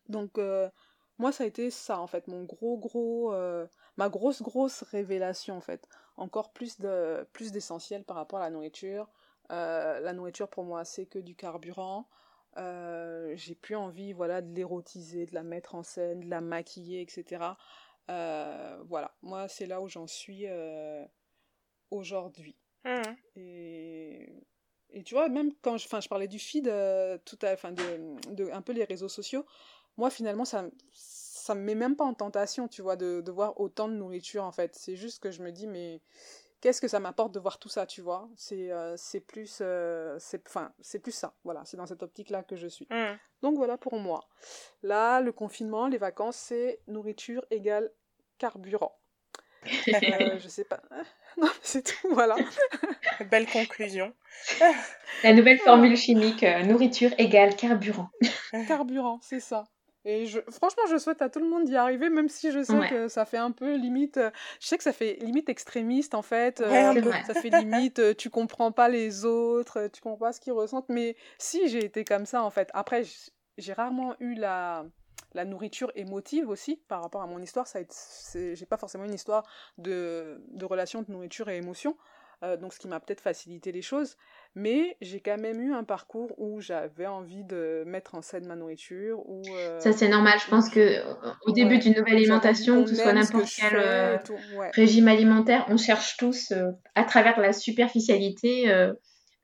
[0.09, 0.69] Donc euh,
[1.17, 3.65] moi, ça a été ça en fait, mon gros gros, euh,
[3.97, 5.87] ma grosse grosse révélation en fait.
[6.17, 9.09] Encore plus de, plus d'essentiel par rapport à la nourriture.
[9.51, 12.07] Euh, la nourriture pour moi, c'est que du carburant.
[12.57, 17.01] Euh, j'ai plus envie voilà de l'érotiser, de la mettre en scène, de la maquiller,
[17.01, 17.43] etc.
[18.09, 20.45] Euh, voilà, moi c'est là où j'en suis
[21.91, 22.55] aujourd'hui.
[22.85, 23.01] Mmh.
[23.35, 24.33] Et,
[24.91, 26.65] et tu vois, même quand je, je parlais du feed,
[27.25, 29.45] tout à, enfin, de, de un peu les réseaux sociaux,
[29.97, 30.65] moi finalement ça,
[31.49, 34.43] ça me met même pas en tentation, tu vois, de, de voir autant de nourriture
[34.43, 34.75] en fait.
[34.75, 36.01] C'est juste que je me dis, mais
[36.61, 38.29] qu'est-ce que ça m'apporte de voir tout ça, tu vois?
[38.35, 42.43] C'est euh, c'est plus, euh, c'est, enfin, c'est plus ça, voilà, c'est dans cette optique-là
[42.43, 42.87] que je suis.
[42.89, 43.17] Mmh.
[43.41, 44.21] Donc voilà pour moi.
[44.83, 47.91] Là, le confinement, les vacances, c'est nourriture égale
[48.37, 48.95] carburant.
[49.89, 50.81] Euh, je sais pas.
[51.37, 52.35] Non, mais c'est tout, voilà.
[53.31, 54.13] Belle conclusion.
[55.23, 58.09] La nouvelle formule chimique, euh, nourriture égale carburant.
[58.67, 59.65] Carburant, c'est ça.
[60.11, 62.73] Et je, franchement, je souhaite à tout le monde d'y arriver, même si je sais
[62.73, 62.89] Ouais.
[62.89, 64.17] que ça fait un peu limite.
[64.17, 66.61] euh, je sais que ça fait limite extrémiste en fait.
[66.61, 70.53] Euh, ça fait limite, euh, tu comprends pas les autres, tu comprends pas ce qu'ils
[70.53, 70.89] ressentent.
[70.89, 72.69] Mais si j'ai été comme ça en fait.
[72.73, 73.03] Après,
[73.57, 74.85] j'ai rarement eu la,
[75.33, 77.67] la nourriture émotive aussi par rapport à mon histoire.
[77.67, 77.79] Ça
[78.33, 79.43] j'ai pas forcément une histoire
[79.77, 81.95] de, de relation de nourriture et émotion.
[82.43, 84.15] Euh, donc ce qui m'a peut-être facilité les choses.
[84.55, 88.55] Mais j'ai quand même eu un parcours où j'avais envie de mettre en scène ma
[88.55, 89.19] nourriture.
[89.27, 90.39] Où, euh, Ça, c'est normal.
[90.43, 91.03] Je pense que euh,
[91.45, 91.79] au début Ouais.
[91.79, 94.17] d'une nouvelle alimentation, que ce soit n'importe quel euh,
[94.55, 94.71] ouais.
[94.73, 96.53] régime alimentaire, on cherche tous,
[96.95, 98.71] à travers la superficialité,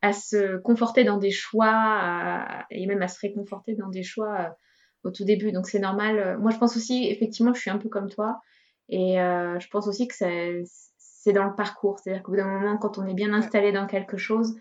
[0.02, 4.56] à se conforter dans des choix à- et même à se réconforter dans des choix
[5.04, 5.52] au tout début.
[5.52, 6.38] Donc c'est normal.
[6.40, 8.40] Moi, je pense aussi, effectivement, je suis un peu comme toi.
[8.88, 10.62] Et euh, je pense aussi que c'est
[11.26, 11.98] c'est dans le parcours.
[12.00, 14.56] C'est-à-dire qu'au bout d'un moment, quand on est bien installé dans quelque chose,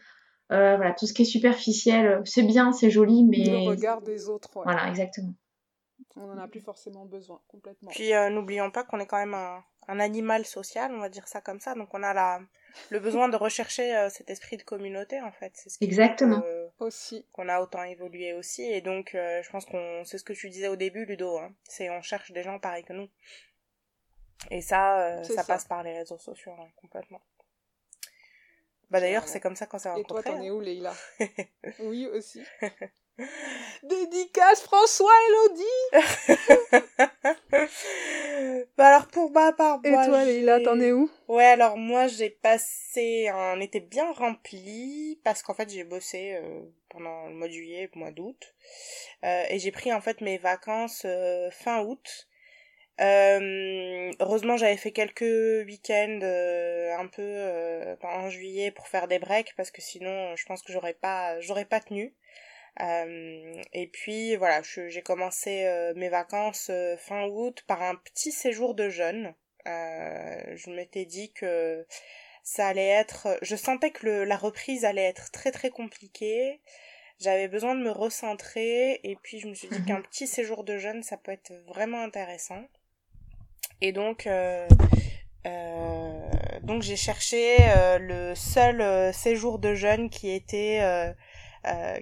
[0.50, 4.28] euh, voilà, tout ce qui est superficiel, c'est bien, c'est joli, Le mais regard des
[4.30, 4.64] autres, ouais.
[4.64, 5.34] voilà, exactement.
[6.16, 7.90] On n'en a plus forcément besoin, complètement.
[7.90, 11.26] Puis euh, n'oublions pas qu'on est quand même un, un animal social, on va dire
[11.28, 11.74] ça comme ça.
[11.74, 12.40] Donc on a la,
[12.90, 15.52] le besoin de rechercher euh, cet esprit de communauté en fait.
[15.54, 16.40] C'est ce qui fait Exactement.
[16.40, 17.26] que- Aussi.
[17.32, 18.62] qu'on a autant évolué aussi.
[18.62, 21.36] Et donc euh, je pense qu'on c'est ce que tu disais au début, Ludo.
[21.38, 23.08] Hein, c'est on cherche des gens pareils que nous.
[24.50, 25.44] Et ça, euh, ça, ça.
[25.44, 27.20] passe par les réseaux sociaux hein, complètement.
[28.90, 30.30] Bah d'ailleurs c'est comme ça qu'on s'est Et toi, rencontrés.
[30.30, 30.42] t'en hein.
[30.42, 30.94] es où, Leïla?
[31.80, 32.42] Oui, aussi.
[33.84, 35.92] Dédicace François Elodie
[38.76, 41.10] bah alors pour ma part, Et toi, Leïla, t'en es où?
[41.28, 46.60] Ouais, alors moi j'ai passé un été bien rempli parce qu'en fait j'ai bossé euh,
[46.88, 48.54] pendant le mois de juillet, le mois d'août,
[49.24, 52.28] Euh, et j'ai pris en fait mes vacances euh, fin août.
[53.00, 55.22] Euh, heureusement j'avais fait quelques
[55.66, 60.44] week-ends euh, un peu euh, en juillet pour faire des breaks parce que sinon je
[60.46, 62.14] pense que j'aurais pas j'aurais pas tenu.
[62.80, 68.32] Euh, et puis voilà, j'ai commencé euh, mes vacances euh, fin août par un petit
[68.32, 69.34] séjour de jeûne.
[69.66, 71.86] Euh, je m'étais dit que
[72.42, 76.60] ça allait être, je sentais que le, la reprise allait être très très compliquée.
[77.20, 80.78] J'avais besoin de me recentrer et puis je me suis dit qu'un petit séjour de
[80.78, 82.64] jeûne, ça peut être vraiment intéressant.
[83.80, 84.66] Et donc, euh,
[85.46, 86.20] euh,
[86.62, 91.14] donc j'ai cherché euh, le seul séjour de jeûne qui était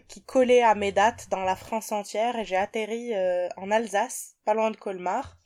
[0.08, 3.12] qui collait à mes dates dans la France entière et j'ai atterri
[3.56, 5.36] en Alsace, pas loin de Colmar.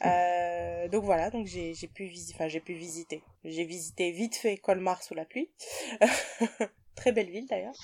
[0.00, 2.10] donc voilà, donc j'ai pu
[2.48, 3.22] j'ai pu visiter.
[3.44, 5.50] J'ai visité vite fait Colmar sous la pluie.
[7.00, 7.74] très belle ville d'ailleurs.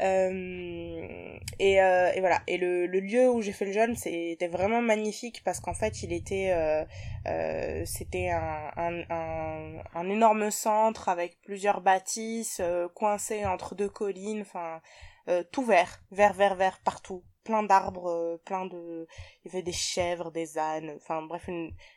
[0.00, 2.42] Euh, et, euh, et, voilà.
[2.48, 6.12] Et le, lieu où j'ai fait le jeûne, c'était vraiment magnifique parce qu'en fait, il
[6.12, 9.04] était, euh, c'était un,
[9.94, 12.60] un, énorme centre avec plusieurs bâtisses
[12.94, 14.42] coincées entre deux collines.
[14.42, 14.80] Enfin,
[15.52, 19.06] tout vert, vert, vert, vert partout plein d'arbres, euh, plein de...
[19.44, 21.48] Il y avait des chèvres, des ânes, enfin bref,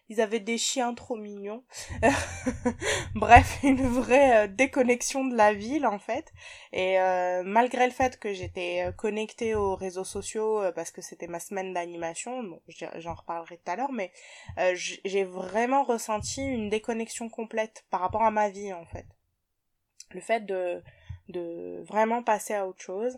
[0.10, 1.64] ils avaient des chiens trop mignons.
[3.16, 6.34] bref, une vraie euh, déconnexion de la ville en fait.
[6.74, 11.40] Et euh, malgré le fait que j'étais connectée aux réseaux sociaux parce que c'était ma
[11.40, 14.12] semaine d'animation, bon, j'en reparlerai tout à l'heure, mais
[14.76, 19.06] j'ai vraiment ressenti une déconnexion complète par rapport à ma vie en fait.
[20.12, 20.82] Le fait de,
[21.30, 23.18] de vraiment passer à autre chose.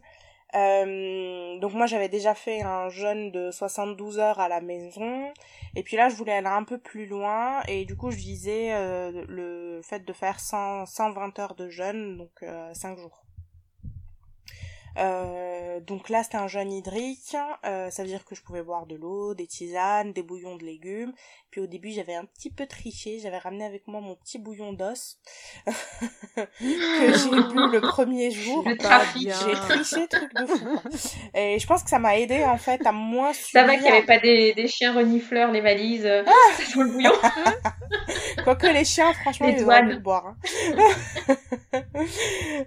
[0.56, 5.34] Euh, donc moi j'avais déjà fait un jeûne de 72 heures à la maison
[5.76, 8.74] et puis là je voulais aller un peu plus loin et du coup je visais
[8.74, 13.27] euh, le fait de faire 100, 120 heures de jeûne donc euh, 5 jours.
[14.98, 17.36] Euh, donc là, c'était un jeûne hydrique.
[17.66, 20.64] Euh, ça veut dire que je pouvais boire de l'eau, des tisanes, des bouillons de
[20.64, 21.14] légumes.
[21.52, 23.20] Puis au début, j'avais un petit peu triché.
[23.20, 25.20] J'avais ramené avec moi mon petit bouillon d'os
[25.66, 25.72] que
[26.60, 28.64] j'ai bu le premier jour.
[28.68, 30.80] J'ai triché, truc de fou.
[31.34, 33.90] Et je pense que ça m'a aidé en fait à moins Ça va qu'il n'y
[33.90, 36.06] avait pas des, des, chiens renifleurs, les valises.
[36.06, 37.14] Euh, ah ça le bouillon.
[38.44, 40.26] Quoique les chiens, franchement, ils ont de boire.
[40.28, 40.38] Hein.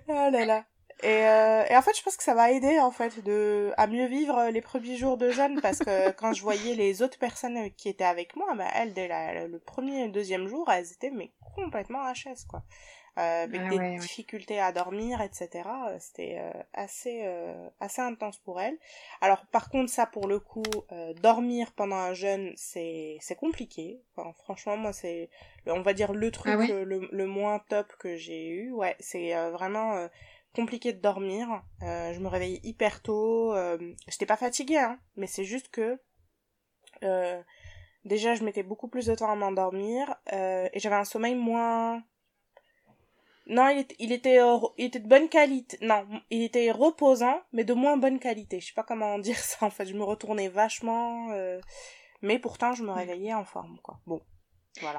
[0.08, 0.64] oh là là.
[1.02, 3.86] Et, euh, et, en fait, je pense que ça m'a aidé en fait de à
[3.86, 7.70] mieux vivre les premiers jours de jeûne parce que quand je voyais les autres personnes
[7.72, 10.92] qui étaient avec moi, bah, elles dès la, le premier et le deuxième jour, elles
[10.92, 12.62] étaient mais complètement HS quoi,
[13.18, 15.68] euh, avec ah des difficultés à dormir, etc.
[15.98, 18.78] C'était euh, assez euh, assez intense pour elles.
[19.20, 24.00] Alors par contre, ça pour le coup, euh, dormir pendant un jeûne, c'est c'est compliqué.
[24.16, 25.30] Enfin, franchement, moi c'est
[25.66, 28.72] on va dire le truc ah le, le moins top que j'ai eu.
[28.72, 30.08] Ouais, c'est vraiment
[30.54, 31.62] compliqué de dormir.
[31.82, 33.54] Euh, je me réveillais hyper tôt.
[33.54, 35.98] Euh, J'étais pas fatiguée, hein, mais c'est juste que
[37.02, 37.42] euh,
[38.04, 42.02] déjà je mettais beaucoup plus de temps à m'endormir euh, et j'avais un sommeil moins.
[43.46, 44.38] Non, il était, il était,
[44.78, 45.76] il était de bonne qualité.
[45.82, 48.60] Non, il était reposant, mais de moins bonne qualité.
[48.60, 49.66] Je sais pas comment dire ça.
[49.66, 51.60] En fait, je me retournais vachement, euh,
[52.22, 54.00] mais pourtant je me réveillais en forme, quoi.
[54.06, 54.20] Bon,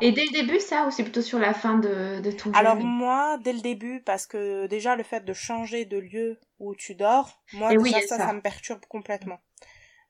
[0.01, 2.77] et dès le début, ça, ou c'est plutôt sur la fin de, de ton Alors
[2.77, 6.95] moi, dès le début, parce que déjà le fait de changer de lieu où tu
[6.95, 9.39] dors, moi déjà, ça, ça, me perturbe complètement.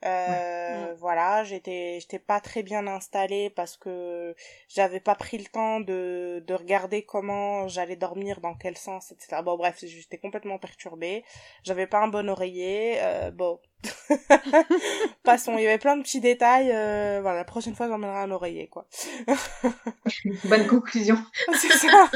[0.06, 4.36] Euh, Voilà, j'étais j'étais pas très bien installée parce que
[4.68, 9.42] j'avais pas pris le temps de, de regarder comment j'allais dormir, dans quel sens, etc.
[9.44, 11.24] Bon bref, j'étais complètement perturbée.
[11.64, 12.98] J'avais pas un bon oreiller.
[13.02, 13.60] Euh, bon,
[15.24, 16.72] Passons, il y avait plein de petits détails.
[16.72, 18.88] Euh, voilà, la prochaine fois, j'emmènerai un oreiller, quoi.
[20.44, 21.18] Bonne conclusion.
[21.54, 22.10] C'est ça.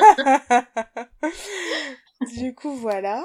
[2.37, 3.23] Du coup, voilà.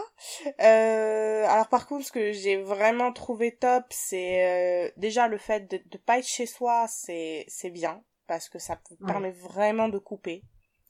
[0.61, 4.45] Euh, alors, par contre, ce que j'ai vraiment trouvé top, c'est
[4.87, 8.59] euh, déjà le fait de ne pas être chez soi, c'est c'est bien parce que
[8.59, 10.43] ça permet vraiment de couper.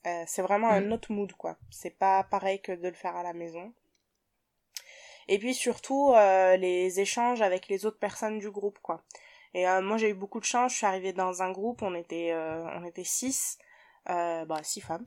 [0.07, 0.93] Euh, c'est vraiment un mm.
[0.93, 1.57] autre mood, quoi.
[1.71, 3.73] C'est pas pareil que de le faire à la maison
[5.31, 9.03] et puis surtout euh, les échanges avec les autres personnes du groupe quoi
[9.55, 11.95] et euh, moi j'ai eu beaucoup de chance je suis arrivée dans un groupe on
[11.95, 13.57] était euh, on était six
[14.09, 15.05] euh, bah six femmes.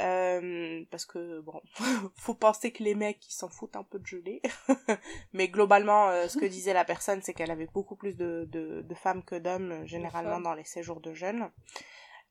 [0.00, 1.60] Euh, parce que bon
[2.16, 4.40] faut penser que les mecs ils s'en foutent un peu de geler
[5.32, 8.94] mais globalement ce que disait la personne c'est qu'elle avait beaucoup plus de, de, de
[8.94, 11.50] femmes que d'hommes généralement dans les séjours de jeunes.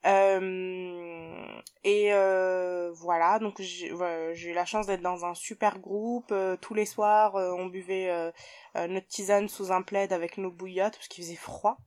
[0.05, 1.43] Euh,
[1.83, 6.31] et euh, voilà, donc j'ai eu la chance d'être dans un super groupe.
[6.31, 8.31] Euh, tous les soirs, on buvait
[8.75, 11.77] notre tisane sous un plaid avec nos bouillottes parce qu'il faisait froid.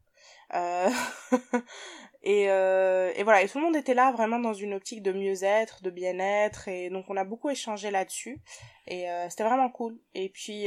[2.22, 5.82] Et, et voilà, et tout le monde était là vraiment dans une optique de mieux-être,
[5.82, 8.40] de bien-être, et donc on a beaucoup échangé là-dessus,
[8.86, 9.98] et c'était vraiment cool.
[10.14, 10.66] Et puis,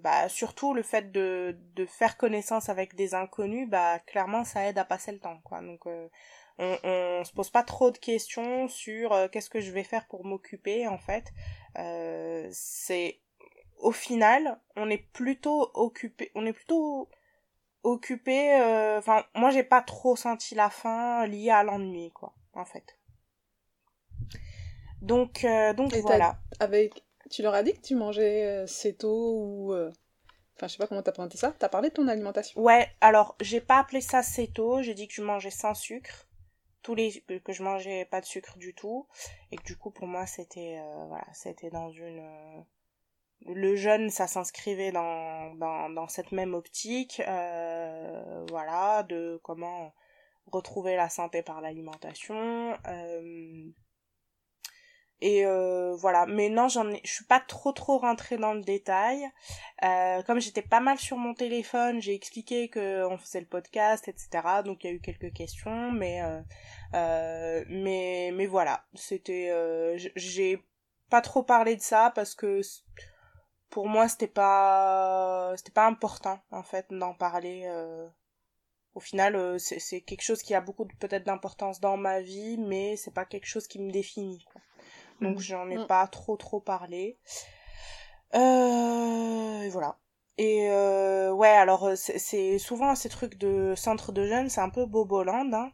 [0.00, 4.78] bah, surtout le fait de, de faire connaissance avec des inconnus, bah, clairement ça aide
[4.78, 5.60] à passer le temps, quoi.
[5.60, 5.86] Donc,
[6.58, 10.06] on, on se pose pas trop de questions sur euh, qu'est-ce que je vais faire
[10.06, 11.32] pour m'occuper en fait
[11.78, 13.20] euh, c'est
[13.78, 17.08] au final on est plutôt occupé on est plutôt
[17.82, 22.64] occupé euh, enfin moi j'ai pas trop senti la faim liée à l'ennui quoi en
[22.64, 22.98] fait
[25.00, 25.44] donc
[25.76, 29.74] donc voilà avec tu leur as dit que tu mangeais assez tôt ou
[30.56, 31.52] Enfin, je sais pas comment t'as présenté ça.
[31.58, 32.60] T'as parlé de ton alimentation.
[32.60, 34.22] Ouais, alors j'ai pas appelé ça
[34.54, 34.82] tôt.
[34.82, 36.28] j'ai dit que je mangeais sans sucre.
[36.82, 39.06] Tous les que je mangeais pas de sucre du tout
[39.50, 42.60] et que du coup pour moi c'était euh, voilà, c'était dans une euh,
[43.46, 49.94] le jeûne ça s'inscrivait dans, dans dans cette même optique euh, voilà, de comment
[50.50, 53.64] retrouver la santé par l'alimentation euh,
[55.24, 58.60] et euh, voilà, mais non, j'en ai, je suis pas trop trop rentrée dans le
[58.60, 59.24] détail.
[60.26, 64.28] Comme j'étais pas mal sur mon téléphone, j'ai expliqué que on faisait le podcast, etc.
[64.64, 66.20] Donc il y a eu quelques questions, mais
[66.92, 69.52] mais mais voilà, c'était,
[70.16, 70.60] j'ai
[71.08, 72.62] pas trop parlé de ça parce que
[73.72, 77.68] pour moi c'était pas c'était pas important en fait d'en parler.
[78.94, 83.14] Au final, c'est quelque chose qui a beaucoup peut-être d'importance dans ma vie, mais c'est
[83.14, 84.44] pas quelque chose qui me définit.
[84.52, 84.60] Quoi
[85.22, 85.40] donc mm.
[85.40, 85.86] j'en ai mm.
[85.86, 87.18] pas trop trop parlé.
[88.34, 89.98] Euh, voilà.
[90.38, 94.70] Et euh, ouais, alors euh, c'est souvent ces trucs de centre de jeunes, c'est un
[94.70, 95.70] peu Boboland, hein.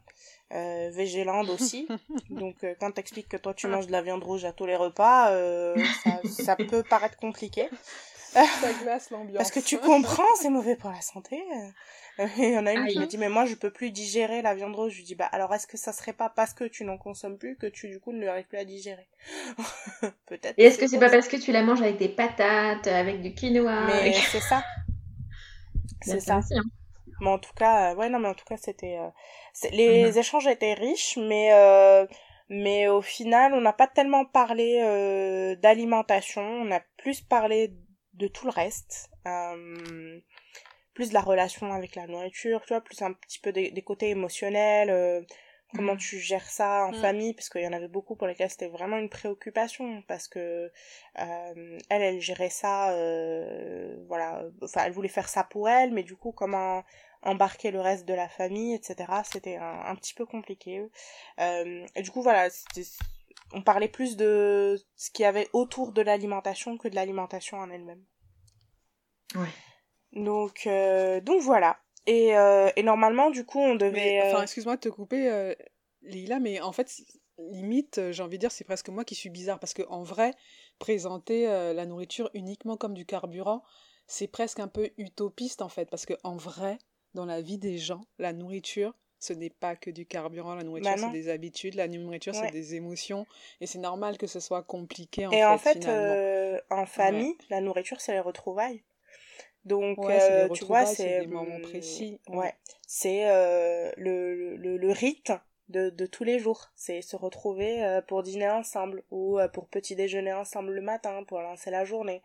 [0.54, 1.86] Euh, Végéland aussi.
[2.30, 4.76] Donc euh, quand t'expliques que toi tu manges de la viande rouge à tous les
[4.76, 7.68] repas, euh, ça, ça, peut paraître compliqué.
[8.32, 9.36] Ça glace l'ambiance.
[9.36, 11.42] Parce que tu comprends, c'est mauvais pour la santé.
[12.38, 14.54] Il y en a une qui me dit mais moi je peux plus digérer la
[14.54, 14.92] viande rouge.
[14.92, 17.36] Je lui dis bah alors est-ce que ça serait pas parce que tu n'en consommes
[17.36, 19.06] plus que tu du coup ne arrives plus à digérer?
[20.26, 20.54] Peut-être.
[20.56, 23.34] Et est-ce que c'est pas parce que tu la manges avec des patates, avec du
[23.34, 23.86] quinoa?
[23.86, 24.64] Mais c'est ça.
[26.00, 26.40] C'est ça.
[26.52, 26.62] Hein.
[27.20, 29.10] Mais en tout cas, euh, ouais non mais en tout cas c'était euh,
[29.72, 30.18] les mhm.
[30.18, 32.06] échanges étaient riches mais euh,
[32.48, 37.74] mais au final on n'a pas tellement parlé d'alimentation, on a plus parlé
[38.18, 39.10] de tout le reste.
[39.26, 40.20] Euh,
[40.94, 44.08] plus de la relation avec la nourriture, tu vois, plus un petit peu des, côtés
[44.10, 45.22] émotionnels, euh,
[45.76, 45.98] comment mm.
[45.98, 47.00] tu gères ça en mm.
[47.00, 50.72] famille, parce qu'il y en avait beaucoup pour lesquels c'était vraiment une préoccupation, parce que
[51.20, 52.86] euh, elle, elle gérait ça,
[54.08, 56.82] voilà, enfin, elle voulait faire ça pour elle, mais du coup, comment
[57.22, 60.86] embarquer le reste de la famille, etc., c'était un, un, petit peu compliqué.
[61.38, 62.48] et du coup, voilà,
[63.52, 67.70] on parlait plus de ce qu'il y avait autour de l'alimentation que de l'alimentation en
[67.70, 68.04] elle-même.
[69.34, 69.48] Ouais.
[70.12, 71.78] Donc, euh, donc voilà.
[72.06, 74.20] Et, euh, et normalement, du coup, on devait.
[74.22, 75.54] Enfin, euh, excuse-moi de te couper, euh,
[76.02, 76.90] Lila, mais en fait,
[77.38, 80.32] limite, j'ai envie de dire, c'est presque moi qui suis bizarre parce que en vrai,
[80.78, 83.62] présenter la nourriture uniquement comme du carburant,
[84.06, 86.78] c'est presque un peu utopiste en fait, parce que en vrai,
[87.14, 90.92] dans la vie des gens, la nourriture, ce n'est pas que du carburant, la nourriture,
[90.94, 93.26] bah c'est des habitudes, la nourriture, c'est des émotions,
[93.60, 95.44] et c'est normal que ce soit compliqué en et fait.
[95.44, 98.82] en fait, euh, en famille, la nourriture, c'est les retrouvailles.
[99.64, 101.20] Donc, euh, tu vois, c'est.
[101.20, 102.20] des moments précis.
[102.28, 102.54] Ouais.
[102.86, 105.32] C'est euh, le, le, le, rite
[105.68, 106.70] de, de tous les jours.
[106.74, 111.70] C'est se retrouver pour dîner ensemble ou pour petit déjeuner ensemble le matin pour lancer
[111.70, 112.22] la journée.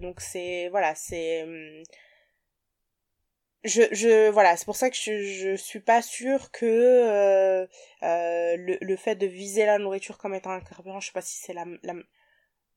[0.00, 0.68] donc, c'est.
[0.70, 1.46] Voilà, c'est.
[3.66, 7.66] Je, je voilà, c'est pour ça que je, je suis pas sûre que euh,
[8.02, 11.20] euh, le, le fait de viser la nourriture comme étant un carburant, je sais pas
[11.20, 11.94] si c'est la, la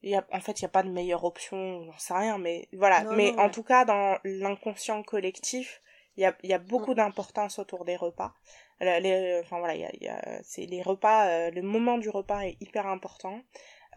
[0.03, 2.67] y a, en fait, il n'y a pas de meilleure option, j'en sais rien, mais
[2.73, 3.03] voilà.
[3.15, 5.81] mais en tout cas, dans l'inconscient collectif,
[6.17, 6.95] il y a, y a beaucoup mm.
[6.95, 8.33] d'importance autour des repas.
[8.81, 12.09] Les, enfin voilà, il y a, y a c'est les repas, euh, le moment du
[12.09, 13.41] repas est hyper important.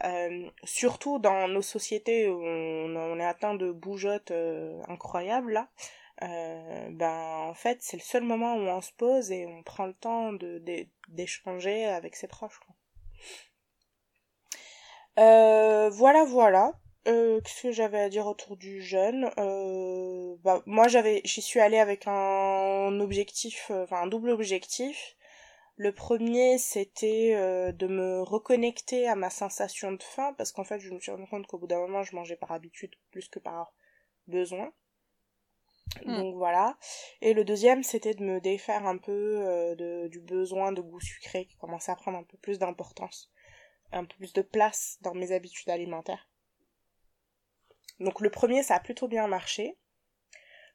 [0.04, 5.68] Euh, surtout dans nos sociétés où on, on est atteint de bougeottes euh, incroyables là,
[6.22, 9.86] euh, ben en fait c'est le seul moment où on se pose et on prend
[9.86, 10.62] le temps de
[11.08, 12.60] d'échanger avec ses proches.
[15.18, 16.72] Euh, voilà voilà.
[17.08, 19.30] Euh, qu'est-ce que j'avais à dire autour du jeûne?
[20.44, 25.16] Bah, moi j'avais j'y suis allée avec un objectif enfin un double objectif.
[25.76, 27.32] Le premier c'était
[27.72, 31.26] de me reconnecter à ma sensation de faim parce qu'en fait je me suis rendu
[31.26, 33.72] compte qu'au bout d'un moment je mangeais par habitude plus que par
[34.28, 34.72] besoin
[36.04, 36.16] Mm.
[36.16, 36.76] Donc voilà.
[37.20, 41.00] Et le deuxième, c'était de me défaire un peu euh, de, du besoin de goût
[41.00, 43.30] sucré qui commençait à prendre un peu plus d'importance,
[43.92, 46.28] un peu plus de place dans mes habitudes alimentaires.
[48.00, 49.76] Donc le premier, ça a plutôt bien marché.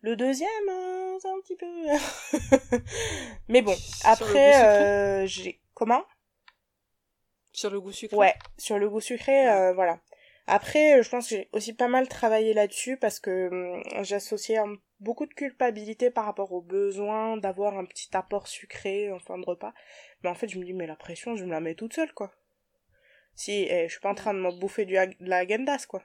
[0.01, 2.77] Le deuxième, euh, c'est un petit peu...
[3.47, 5.59] Mais bon, après, euh, j'ai...
[5.73, 6.03] Comment?
[7.51, 8.15] Sur le goût sucré?
[8.15, 9.99] Ouais, sur le goût sucré, voilà.
[10.45, 14.59] Après, je pense que j'ai aussi pas mal travaillé là-dessus parce que hum, j'associais
[14.99, 19.45] beaucoup de culpabilité par rapport au besoin d'avoir un petit apport sucré en fin de
[19.45, 19.73] repas.
[20.23, 22.13] Mais en fait, je me dis, mais la pression, je me la mets toute seule,
[22.13, 22.31] quoi.
[23.35, 26.03] Si, eh, je suis pas en train de me bouffer du de la Gendas, quoi.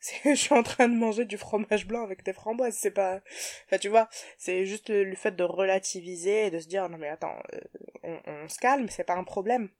[0.24, 3.20] je suis en train de manger du fromage blanc avec des framboises, c'est pas...
[3.66, 7.08] Enfin, tu vois, c'est juste le, fait de relativiser et de se dire, non mais
[7.08, 7.36] attends,
[8.04, 9.70] euh, on se calme, c'est pas un problème.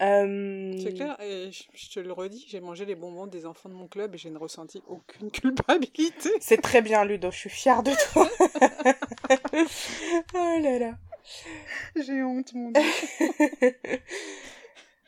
[0.00, 3.68] Euh, C'est clair, et je, je te le redis, j'ai mangé les bonbons des enfants
[3.68, 6.30] de mon club et je n'ai ressenti aucune culpabilité.
[6.40, 8.28] C'est très bien, Ludo, je suis fière de toi.
[10.34, 10.94] oh là là.
[11.96, 12.82] J'ai honte, mon dieu.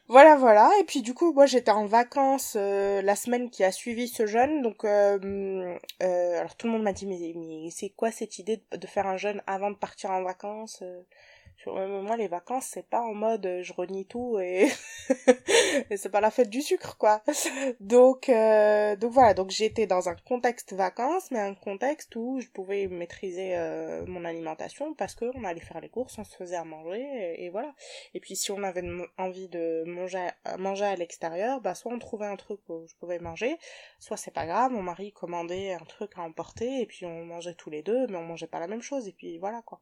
[0.09, 0.71] Voilà, voilà.
[0.79, 4.27] Et puis du coup, moi j'étais en vacances euh, la semaine qui a suivi ce
[4.27, 4.61] jeûne.
[4.61, 5.19] Donc, euh,
[6.03, 8.87] euh, alors tout le monde m'a dit, mais, mais c'est quoi cette idée de, de
[8.87, 10.83] faire un jeûne avant de partir en vacances
[11.67, 14.69] moi, les vacances, c'est pas en mode euh, je renie tout et,
[15.97, 17.23] c'est pas la fête du sucre, quoi.
[17.81, 19.35] Donc, euh, donc voilà.
[19.35, 24.25] Donc j'étais dans un contexte vacances, mais un contexte où je pouvais maîtriser euh, mon
[24.25, 27.75] alimentation parce que on allait faire les courses, on se faisait à manger et, voilà.
[28.15, 28.85] Et puis si on avait
[29.19, 32.95] envie de manger, à- manger à l'extérieur, bah soit on trouvait un truc où je
[32.97, 33.57] pouvais manger,
[33.99, 37.55] soit c'est pas grave, mon mari commandait un truc à emporter et puis on mangeait
[37.55, 39.81] tous les deux, mais on mangeait pas la même chose et puis voilà quoi.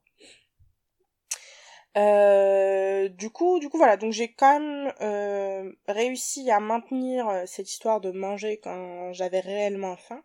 [1.97, 7.43] Euh, du coup, du coup voilà, donc j'ai quand même euh, réussi à maintenir euh,
[7.47, 10.23] cette histoire de manger quand j'avais réellement faim.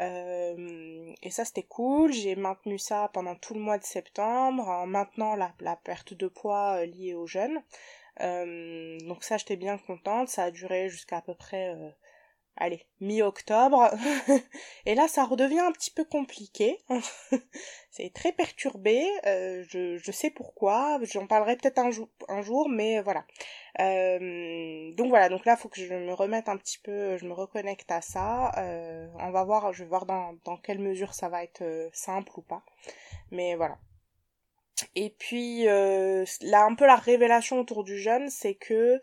[0.00, 4.86] Euh, et ça c'était cool, j'ai maintenu ça pendant tout le mois de septembre en
[4.86, 7.62] maintenant la, la perte de poids euh, liée au jeûne.
[8.20, 11.74] Donc ça j'étais bien contente, ça a duré jusqu'à à peu près
[12.56, 13.90] allez, mi-octobre.
[14.86, 16.78] et là ça redevient un petit peu compliqué.
[17.90, 21.90] C'est très perturbé, euh, je, sais pourquoi, j'en parlerai peut-être un,
[22.42, 23.24] jour mais voilà.
[23.80, 27.34] Euh, donc voilà, donc là, faut que je me remette un petit peu, je me
[27.34, 28.52] reconnecte à ça.
[28.58, 32.32] Euh, on va voir, je vais voir dans, dans quelle mesure ça va être simple
[32.36, 32.62] ou pas.
[33.30, 33.78] Mais voilà.
[34.94, 39.00] Et puis là, un peu la révélation autour du jeûne, c'est que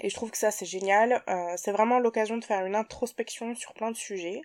[0.00, 1.22] et je trouve que ça c'est génial.
[1.28, 4.42] euh, c'est vraiment l'occasion de faire une introspection sur plein de sujets.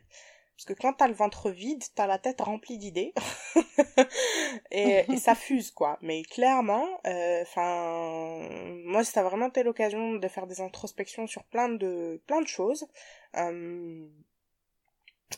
[0.56, 3.14] Parce que quand t'as le ventre vide, t'as la tête remplie d'idées.
[4.72, 5.98] et, ça fuse, quoi.
[6.02, 8.42] Mais clairement, enfin,
[8.84, 12.48] moi, ça a vraiment été l'occasion de faire des introspections sur plein de, plein de
[12.48, 12.90] choses.
[13.38, 14.06] Euh,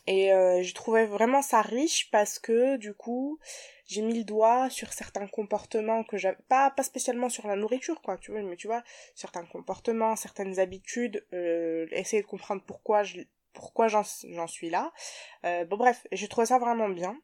[0.08, 3.40] et euh, j'ai trouvé vraiment ça riche parce que, du coup,
[3.86, 8.02] j'ai mis le doigt sur certains comportements que j'avais pas pas spécialement sur la nourriture
[8.02, 8.84] quoi tu vois mais tu vois
[9.16, 13.20] certains comportements certaines habitudes euh, essayer de comprendre pourquoi je
[13.52, 14.94] pourquoi j'en j'en suis là.
[15.46, 17.20] Euh, bon bref j'ai trouvé ça vraiment bien.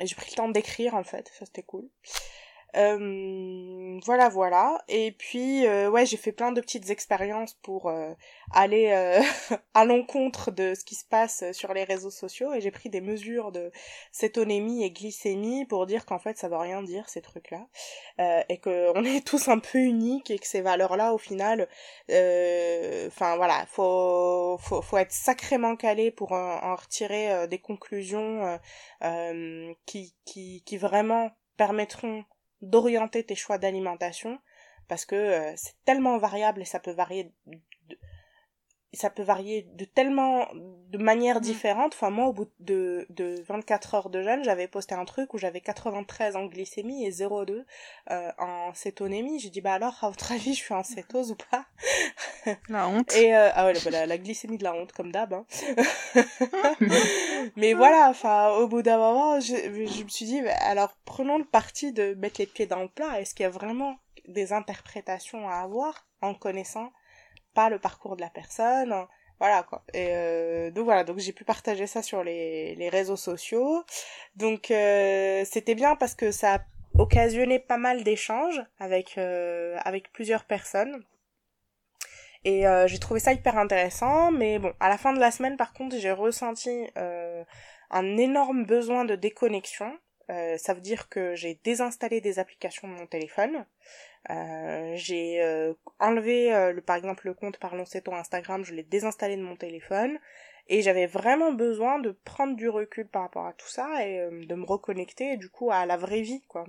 [0.00, 1.88] Et j'ai pris le temps d'écrire en fait ça c'était cool
[2.76, 4.82] euh, voilà voilà.
[4.88, 8.12] Et puis euh, ouais j'ai fait plein de petites expériences pour euh,
[8.52, 9.20] aller euh,
[9.74, 12.52] à l'encontre de ce qui se passe sur les réseaux sociaux.
[12.54, 13.70] Et j'ai pris des mesures de
[14.12, 17.66] cétonémie et glycémie pour dire qu'en fait ça veut rien dire ces trucs là
[18.20, 21.18] euh, et que on est tous un peu uniques et que ces valeurs là au
[21.18, 21.68] final
[22.08, 28.46] enfin voilà faut, faut faut être sacrément calé pour en, en retirer euh, des conclusions
[28.46, 28.58] euh,
[29.04, 32.24] euh, qui qui qui vraiment permettront
[32.62, 34.38] d'orienter tes choix d'alimentation
[34.88, 37.32] parce que euh, c'est tellement variable et ça peut varier
[38.94, 41.92] ça peut varier de tellement de manières différentes.
[41.94, 45.38] Enfin, moi, au bout de, de 24 heures de jeûne, j'avais posté un truc où
[45.38, 47.64] j'avais 93 en glycémie et 0,2
[48.10, 49.40] euh, en cétonémie.
[49.40, 51.66] J'ai dit, bah alors, à votre avis, je suis en cétose ou pas?
[52.70, 53.14] La honte.
[53.14, 53.74] Et, euh, ah ouais,
[54.06, 55.34] la glycémie de la honte, comme d'hab.
[55.34, 55.44] Hein.
[57.56, 61.36] Mais voilà, enfin, au bout d'un moment, je, je me suis dit, bah, alors, prenons
[61.36, 63.20] le parti de mettre les pieds dans le plat.
[63.20, 66.90] Est-ce qu'il y a vraiment des interprétations à avoir en connaissant
[67.58, 68.94] pas le parcours de la personne
[69.40, 69.84] voilà quoi.
[69.94, 73.84] Et euh, donc voilà donc j'ai pu partager ça sur les, réseaux sociaux.
[74.36, 76.60] Donc euh, c'était bien parce que ça a
[76.98, 81.04] occasionné pas mal d'échanges avec euh, avec plusieurs personnes.
[82.44, 85.72] Et j'ai trouvé ça hyper intéressant mais bon à la fin de la semaine par
[85.74, 86.70] contre j'ai ressenti
[87.90, 89.90] un énorme besoin de déconnexion.
[90.28, 93.66] Ça veut dire que j'ai désinstallé des applications de mon téléphone.
[94.30, 99.36] Euh, j'ai euh, enlevé, le, par exemple, le compte Parlons C'est Instagram, je l'ai désinstallé
[99.36, 100.18] de mon téléphone.
[100.70, 104.54] Et j'avais vraiment besoin de prendre du recul par rapport à tout ça et de
[104.54, 106.66] me reconnecter, du coup, à la vraie vie, quoi.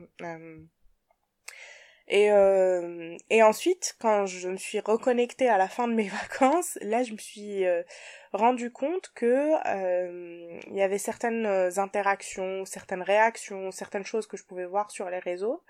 [2.10, 6.78] Et, euh, et ensuite, quand je me suis reconnectée à la fin de mes vacances,
[6.82, 7.84] là, je me suis euh,
[8.34, 11.46] rendu compte que euh, il y avait certaines
[11.78, 15.64] interactions, certaines réactions, certaines choses que je pouvais voir sur les réseaux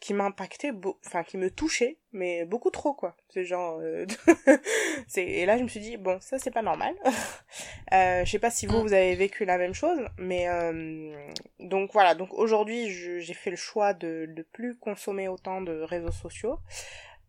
[0.00, 0.72] qui m'impactaient,
[1.06, 3.16] enfin qui me touchaient, mais beaucoup trop quoi.
[3.30, 4.04] C'est genre, euh...
[5.06, 6.94] c'est et là je me suis dit bon ça c'est pas normal.
[7.92, 11.14] euh, je sais pas si vous vous avez vécu la même chose, mais euh...
[11.60, 16.12] donc voilà donc aujourd'hui j'ai fait le choix de ne plus consommer autant de réseaux
[16.12, 16.58] sociaux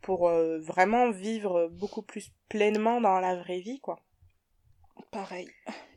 [0.01, 3.99] pour euh, vraiment vivre beaucoup plus pleinement dans la vraie vie quoi.
[5.11, 5.49] Pareil.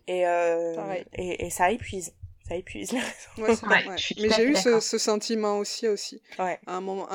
[0.07, 1.05] Et, Pareil.
[1.13, 2.15] et, et ça épuise
[2.49, 2.93] ça épuise.
[3.39, 6.23] Mais j'ai eu ce, sentiment aussi, aussi.
[6.39, 6.59] Ouais.
[6.67, 7.09] un moment,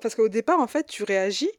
[0.00, 1.50] parce qu'au départ, en fait, tu réagis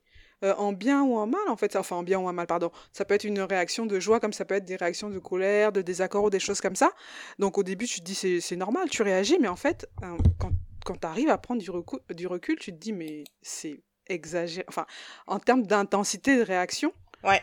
[0.44, 1.76] euh, en bien ou en mal, en fait.
[1.76, 2.72] Enfin, en bien ou en mal, pardon.
[2.94, 5.72] Ça peut être une réaction de joie, comme ça peut être des réactions de colère,
[5.72, 6.92] de désaccord ou des choses comme ça.
[7.40, 10.52] Donc, au début, tu te dis, c'est normal, tu réagis, mais en fait, hein, quand,
[10.86, 14.66] quand tu arrives à prendre du, recul, du recul, tu te dis, mais c'est exagéré.
[14.70, 14.86] Enfin,
[15.26, 16.94] en termes d'intensité de réaction,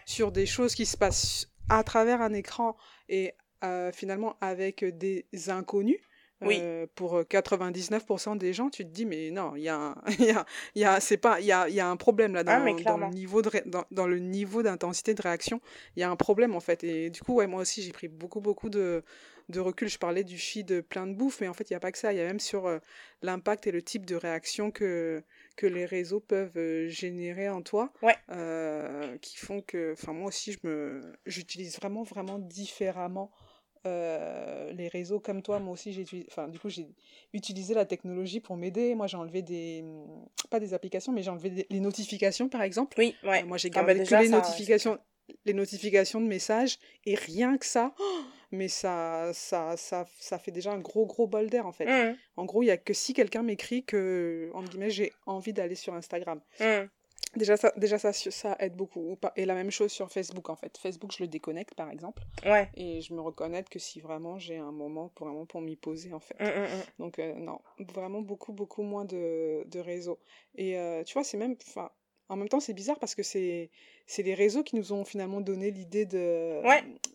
[0.07, 2.76] sur des choses qui se passent à travers un écran
[3.09, 3.35] et
[3.65, 6.01] euh, finalement avec des inconnus,
[6.47, 6.59] oui.
[6.61, 10.45] Euh, pour 99% des gens, tu te dis, mais non, il y a, y a,
[10.75, 12.97] y a, c'est pas, il y a, y a un problème là ah, dans, dans
[12.99, 15.61] le niveau de, dans, dans le niveau d'intensité de réaction.
[15.97, 16.85] Il y a un problème en fait.
[16.85, 19.03] Et du coup, ouais, moi aussi, j'ai pris beaucoup, beaucoup de,
[19.49, 19.89] de recul.
[19.89, 21.99] Je parlais du feed plein de bouffe, mais en fait, il n'y a pas que
[21.99, 22.12] ça.
[22.12, 22.79] Il y a même sur euh,
[23.23, 25.23] l'impact et le type de réaction que,
[25.57, 27.93] que les réseaux peuvent euh, générer en toi.
[28.03, 28.17] Ouais.
[29.21, 33.31] qui font que, enfin, moi aussi, je me, j'utilise vraiment, vraiment différemment
[33.87, 36.89] euh, les réseaux comme toi, moi aussi, j'ai enfin, du coup, j'ai
[37.32, 38.95] utilisé la technologie pour m'aider.
[38.95, 39.85] Moi, j'ai enlevé des,
[40.51, 42.97] pas des applications, mais j'ai enlevé les notifications, par exemple.
[42.99, 43.43] Oui, ouais.
[43.43, 44.99] Euh, moi, j'ai ah bah gardé que les notifications,
[45.45, 47.95] les notifications de messages, et rien que ça,
[48.53, 51.85] mais ça, ça, ça, ça fait déjà un gros, gros bol d'air, en fait.
[51.87, 52.16] Mmh.
[52.37, 55.74] En gros, il y a que si quelqu'un m'écrit que, entre guillemets, j'ai envie d'aller
[55.74, 56.41] sur Instagram.
[56.61, 56.89] Mmh.
[57.37, 59.16] Déjà, ça, déjà ça, ça aide beaucoup.
[59.37, 60.76] Et la même chose sur Facebook, en fait.
[60.78, 62.22] Facebook, je le déconnecte, par exemple.
[62.45, 62.68] Ouais.
[62.74, 66.12] Et je me reconnecte que si vraiment j'ai un moment pour, vraiment pour m'y poser,
[66.12, 66.37] en fait.
[66.41, 66.82] Mmh, mmh, mmh.
[66.99, 70.18] Donc, euh, non, vraiment beaucoup, beaucoup moins de, de réseaux.
[70.55, 71.57] Et euh, tu vois, c'est même...
[72.30, 73.70] En même temps, c'est bizarre parce que c'est
[74.16, 76.62] les réseaux qui nous ont finalement donné l'idée de,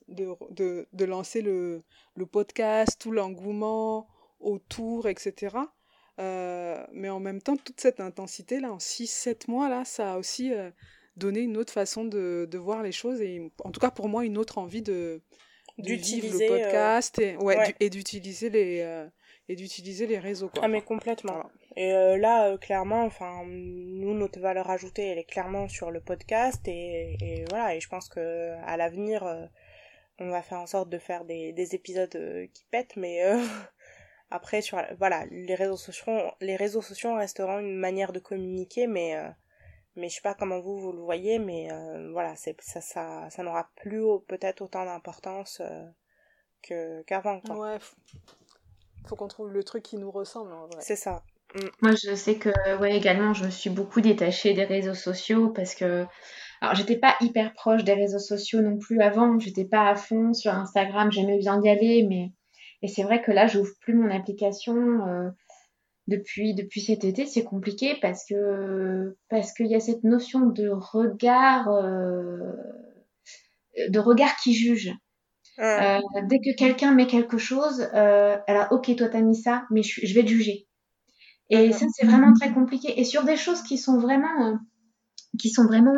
[0.08, 4.08] de, de, de, lancer le, le podcast, tout l'engouement
[4.40, 5.56] autour, etc.
[6.20, 10.54] Euh, mais en même temps, toute cette intensité-là, en 6-7 mois, là, ça a aussi
[10.54, 10.70] euh,
[11.16, 14.26] donné une autre façon de, de, voir les choses et en tout cas pour moi,
[14.26, 15.22] une autre envie de,
[15.78, 19.08] d'utiliser le euh, podcast et, ouais, et d'utiliser les,
[19.48, 20.50] et d'utiliser les réseaux.
[20.50, 20.64] Quoi.
[20.66, 21.44] Ah mais complètement.
[21.78, 27.16] Et là, clairement, enfin, nous, notre valeur ajoutée, elle est clairement sur le podcast et,
[27.22, 29.24] et voilà, et je pense que à l'avenir,
[30.20, 33.22] on va faire en sorte de faire des, des épisodes qui pètent, mais
[34.32, 39.16] Après, sur, voilà, les réseaux sociaux, les réseaux sociaux resteront une manière de communiquer, mais,
[39.16, 39.28] euh,
[39.96, 43.30] mais je sais pas comment vous, vous le voyez, mais euh, voilà, c'est, ça, ça,
[43.32, 45.86] ça n'aura plus peut-être autant d'importance euh,
[46.62, 47.58] que, qu'avant, quoi.
[47.58, 47.78] Ouais,
[49.08, 51.24] faut, qu'on trouve le truc qui nous ressemble, C'est ça.
[51.56, 51.68] Mm.
[51.82, 55.74] Moi, je sais que, ouais, également, je me suis beaucoup détachée des réseaux sociaux parce
[55.74, 56.06] que,
[56.62, 60.34] alors, j'étais pas hyper proche des réseaux sociaux non plus avant, j'étais pas à fond
[60.34, 62.32] sur Instagram, j'aimais bien y aller, mais
[62.82, 64.76] et c'est vrai que là, j'ouvre plus mon application
[65.08, 65.30] euh,
[66.08, 67.26] depuis, depuis cet été.
[67.26, 72.54] C'est compliqué parce que parce qu'il y a cette notion de regard, euh,
[73.90, 74.94] de regard qui juge.
[75.60, 76.00] Euh,
[76.30, 80.14] dès que quelqu'un met quelque chose, alors ok, toi t'as mis ça, mais je, je
[80.14, 80.68] vais te juger.
[81.50, 82.98] Et ça, c'est vraiment très compliqué.
[83.00, 84.58] Et sur des choses qui sont vraiment,
[85.38, 85.96] qui sont vraiment,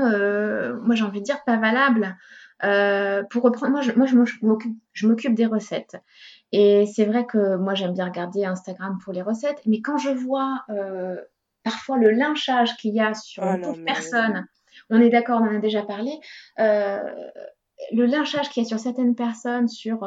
[0.81, 2.17] moi j'ai envie de dire, pas valables.
[3.29, 4.25] pour reprendre, moi, je, moi,
[4.93, 5.95] je m'occupe des recettes.
[6.51, 10.09] Et c'est vrai que moi, j'aime bien regarder Instagram pour les recettes, mais quand je
[10.09, 11.15] vois euh,
[11.63, 14.45] parfois le lynchage qu'il y a sur oh une personne,
[14.89, 16.11] on est d'accord, on en a déjà parlé,
[16.59, 16.99] euh,
[17.91, 20.03] le lynchage qu'il y a sur certaines personnes sur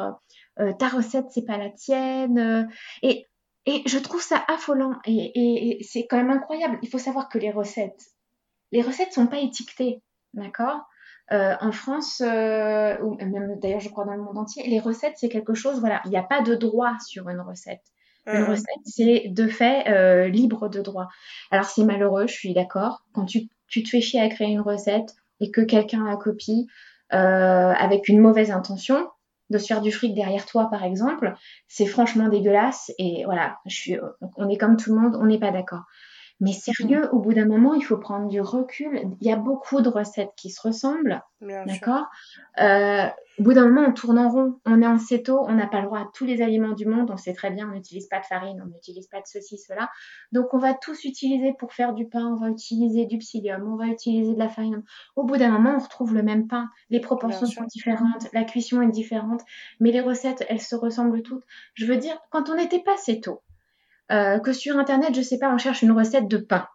[0.59, 2.69] euh, ta recette, c'est pas la tienne,
[3.01, 3.25] et,
[3.65, 6.77] et je trouve ça affolant, et, et c'est quand même incroyable.
[6.83, 8.11] Il faut savoir que les recettes,
[8.71, 10.01] les recettes sont pas étiquetées,
[10.33, 10.81] d'accord?
[11.31, 15.15] Euh, en France, euh, ou même d'ailleurs je crois dans le monde entier, les recettes
[15.15, 17.81] c'est quelque chose, voilà, il n'y a pas de droit sur une recette.
[18.27, 18.49] Une mmh.
[18.49, 21.07] recette c'est de fait euh, libre de droit.
[21.49, 23.03] Alors c'est malheureux, je suis d'accord.
[23.13, 26.67] Quand tu, tu, te fais chier à créer une recette et que quelqu'un la copie
[27.09, 29.07] avec une mauvaise intention,
[29.51, 31.33] de se faire du fric derrière toi par exemple,
[31.67, 33.97] c'est franchement dégueulasse et voilà, je suis,
[34.37, 35.83] on est comme tout le monde, on n'est pas d'accord.
[36.41, 39.01] Mais sérieux, au bout d'un moment, il faut prendre du recul.
[39.21, 41.23] Il y a beaucoup de recettes qui se ressemblent.
[41.65, 42.07] D'accord?
[42.59, 43.07] Euh,
[43.39, 44.59] Au bout d'un moment, on tourne en rond.
[44.65, 47.09] On est en céto, on n'a pas le droit à tous les aliments du monde.
[47.11, 49.89] On sait très bien, on n'utilise pas de farine, on n'utilise pas de ceci, cela.
[50.33, 52.25] Donc, on va tous utiliser pour faire du pain.
[52.25, 54.83] On va utiliser du psyllium, on va utiliser de la farine.
[55.15, 56.69] Au bout d'un moment, on retrouve le même pain.
[56.89, 59.41] Les proportions sont différentes, la cuisson est différente.
[59.79, 61.43] Mais les recettes, elles se ressemblent toutes.
[61.75, 63.41] Je veux dire, quand on n'était pas céto,
[64.11, 66.67] euh, que sur Internet, je sais pas, on cherche une recette de pain.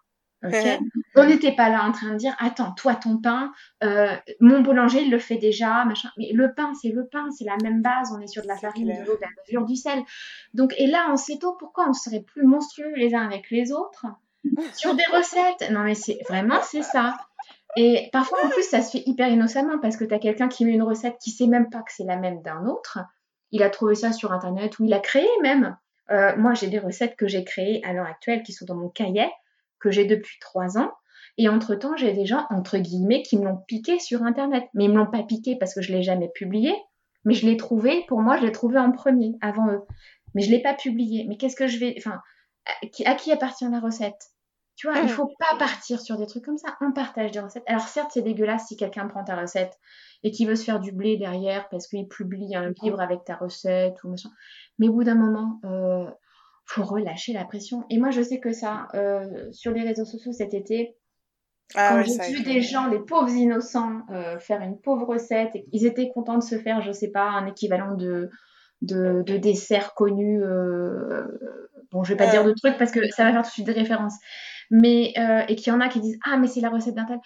[1.16, 3.52] on n'était pas là en train de dire attends toi ton pain
[3.84, 6.08] euh, mon boulanger il le fait déjà machin.
[6.16, 8.56] Mais le pain c'est le pain c'est la même base on est sur de la
[8.56, 10.02] farine de l'eau de la mesure du sel.
[10.54, 14.06] Donc et là en tôt pourquoi on serait plus monstrueux les uns avec les autres
[14.74, 15.70] sur des recettes.
[15.72, 17.18] Non mais c'est vraiment c'est ça.
[17.76, 20.64] Et parfois en plus ça se fait hyper innocemment parce que tu as quelqu'un qui
[20.64, 22.98] met une recette qui sait même pas que c'est la même d'un autre.
[23.50, 25.76] Il a trouvé ça sur Internet ou il a créé même.
[26.10, 28.88] Euh, moi, j'ai des recettes que j'ai créées à l'heure actuelle qui sont dans mon
[28.88, 29.28] cahier,
[29.78, 30.92] que j'ai depuis trois ans.
[31.38, 34.64] Et entre-temps, j'ai des gens, entre guillemets, qui me l'ont piqué sur Internet.
[34.74, 36.74] Mais ils me l'ont pas piqué parce que je l'ai jamais publié.
[37.24, 39.82] Mais je l'ai trouvé, pour moi, je l'ai trouvé en premier, avant eux.
[40.34, 41.26] Mais je l'ai pas publié.
[41.28, 41.94] Mais qu'est-ce que je vais...
[41.98, 42.20] Enfin,
[43.04, 44.30] à qui appartient la recette?
[44.80, 45.08] Tu vois, il mm.
[45.08, 46.74] faut pas partir sur des trucs comme ça.
[46.80, 47.64] On partage des recettes.
[47.66, 49.78] Alors certes, c'est dégueulasse si quelqu'un prend ta recette
[50.22, 53.36] et qui veut se faire du blé derrière parce qu'il publie un livre avec ta
[53.36, 54.30] recette ou machin.
[54.78, 56.10] Mais au bout d'un moment, euh,
[56.64, 57.84] faut relâcher la pression.
[57.90, 60.96] Et moi, je sais que ça, euh, sur les réseaux sociaux cet été,
[61.74, 65.66] ah quand j'ai vu des gens, des pauvres innocents, euh, faire une pauvre recette, et
[65.72, 68.30] ils étaient contents de se faire, je sais pas, un équivalent de,
[68.80, 70.42] de, de dessert connu.
[70.42, 71.26] Euh,
[71.92, 73.66] bon, je vais pas dire de trucs parce que ça va faire tout de suite
[73.66, 74.16] des références
[74.70, 77.04] mais euh, et qu'il y en a qui disent ah mais c'est la recette d'un
[77.04, 77.18] tel.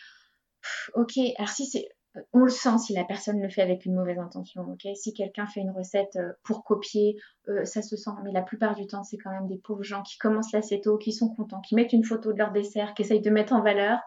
[0.95, 1.88] ok, alors si c'est,
[2.32, 4.62] on le sent si la personne le fait avec une mauvaise intention.
[4.62, 7.16] Ok, si quelqu'un fait une recette euh, pour copier,
[7.49, 8.11] euh, ça se sent.
[8.24, 11.12] Mais la plupart du temps, c'est quand même des pauvres gens qui commencent l'acéto, qui
[11.12, 13.99] sont contents, qui mettent une photo de leur dessert, qui essayent de mettre en valeur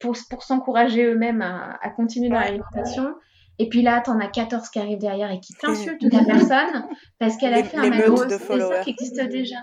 [0.00, 3.14] pour, pour s'encourager eux-mêmes à, à, continuer dans l'alimentation.
[3.60, 6.86] Et puis là, t'en as 14 qui arrivent derrière et qui t'insultent la personne
[7.18, 8.16] parce qu'elle a fait un macro.
[8.16, 9.56] C'est ça qui existe déjà.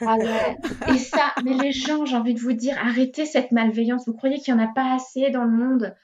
[0.00, 0.16] Ah
[0.88, 4.06] Et ça, mais les gens, j'ai envie de vous dire, arrêtez cette malveillance.
[4.06, 5.96] Vous croyez qu'il n'y en a pas assez dans le monde?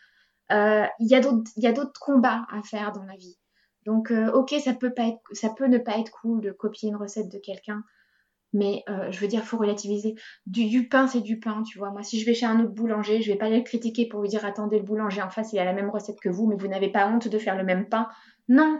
[0.52, 3.38] Euh, Il y a d'autres combats à faire dans la vie.
[3.86, 6.88] Donc, euh, ok, ça peut, pas être, ça peut ne pas être cool de copier
[6.88, 7.84] une recette de quelqu'un,
[8.54, 10.14] mais euh, je veux dire, faut relativiser.
[10.46, 11.90] Du, pain, c'est du pain, tu vois.
[11.90, 14.22] Moi, si je vais chez un autre boulanger, je vais pas aller le critiquer pour
[14.22, 16.56] lui dire, attendez, le boulanger en face, il a la même recette que vous, mais
[16.56, 18.08] vous n'avez pas honte de faire le même pain.
[18.48, 18.78] Non,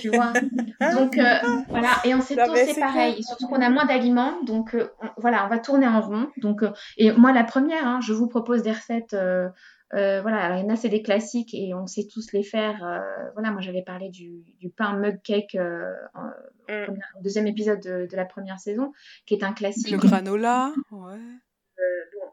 [0.00, 0.32] tu vois.
[0.92, 1.36] donc euh,
[1.68, 5.48] voilà, et en septembre c'est pareil, surtout qu'on a moins d'aliments, donc euh, voilà, on
[5.48, 6.28] va tourner en rond.
[6.38, 9.16] Donc euh, et moi la première, hein, je vous propose des recettes.
[9.94, 12.78] Voilà, il y en a c'est des classiques et on sait tous les faire.
[13.34, 14.44] voilà, moi j'avais parlé du,
[14.76, 16.92] pain mug cake mm.
[17.18, 18.92] au deuxième épisode de, la première saison,
[19.26, 19.90] qui est un classique.
[19.90, 21.18] Le granola, ouais.
[21.76, 22.30] Bon,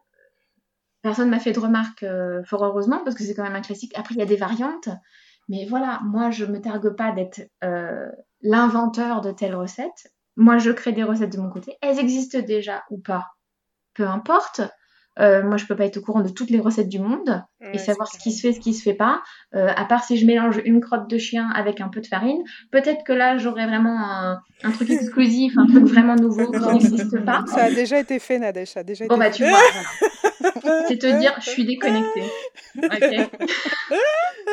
[1.01, 2.05] personne m'a fait de remarques,
[2.45, 3.93] fort heureusement, parce que c'est quand même un classique.
[3.95, 4.89] Après, il y a des variantes.
[5.51, 8.09] Mais voilà, moi, je me targue pas d'être euh,
[8.41, 10.13] l'inventeur de telle recette.
[10.37, 11.77] Moi, je crée des recettes de mon côté.
[11.81, 13.31] Elles existent déjà ou pas.
[13.93, 14.61] Peu importe.
[15.19, 17.43] Euh, moi, je peux pas être au courant de toutes les recettes du monde
[17.73, 19.21] et savoir ce qui se fait, ce qui se fait pas.
[19.55, 22.41] Euh, à part si je mélange une crotte de chien avec un peu de farine,
[22.71, 27.43] peut-être que là, j'aurais vraiment un, truc exclusif, un truc vraiment nouveau qui n'existe pas.
[27.47, 28.69] Ça a déjà été fait, Nadège.
[28.69, 29.59] Ça a déjà bon, été bah, tu vois.
[30.87, 32.23] C'est te dire, je suis déconnectée.
[32.77, 33.29] Ok.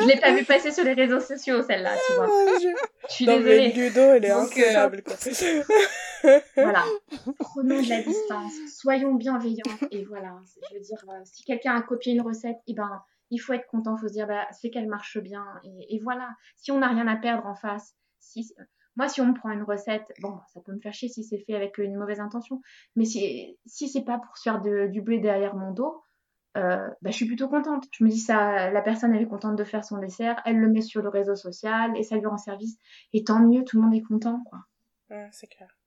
[0.01, 2.27] je l'ai pas vu passer sur les réseaux sociaux, celle-là, tu vois.
[3.07, 3.71] Je suis désolée.
[3.71, 5.03] Ludo, elle est Donc, incroyable,
[6.55, 6.83] voilà.
[7.39, 8.53] Prenons de la distance.
[8.67, 9.63] Soyons bienveillants.
[9.91, 10.39] Et voilà.
[10.69, 13.67] Je veux dire, euh, si quelqu'un a copié une recette, eh ben, il faut être
[13.67, 13.95] content.
[13.97, 15.45] Il faut se dire, bah, c'est qu'elle marche bien.
[15.63, 16.29] Et, voilà.
[16.57, 18.53] Si on n'a rien à perdre en face, si,
[18.95, 21.39] moi, si on me prend une recette, bon, ça peut me faire chier si c'est
[21.39, 22.61] fait avec une mauvaise intention.
[22.95, 26.03] Mais si, si c'est pas pour se faire du blé derrière mon dos,
[26.57, 27.85] euh, bah, je suis plutôt contente.
[27.91, 30.67] Je me dis ça, la personne elle est contente de faire son dessert, elle le
[30.67, 32.77] met sur le réseau social et ça lui rend service.
[33.13, 34.59] Et tant mieux, tout le monde est content, quoi.
[35.31, 35.78] c'est clair.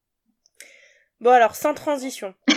[1.22, 2.34] Bon alors, sans transition.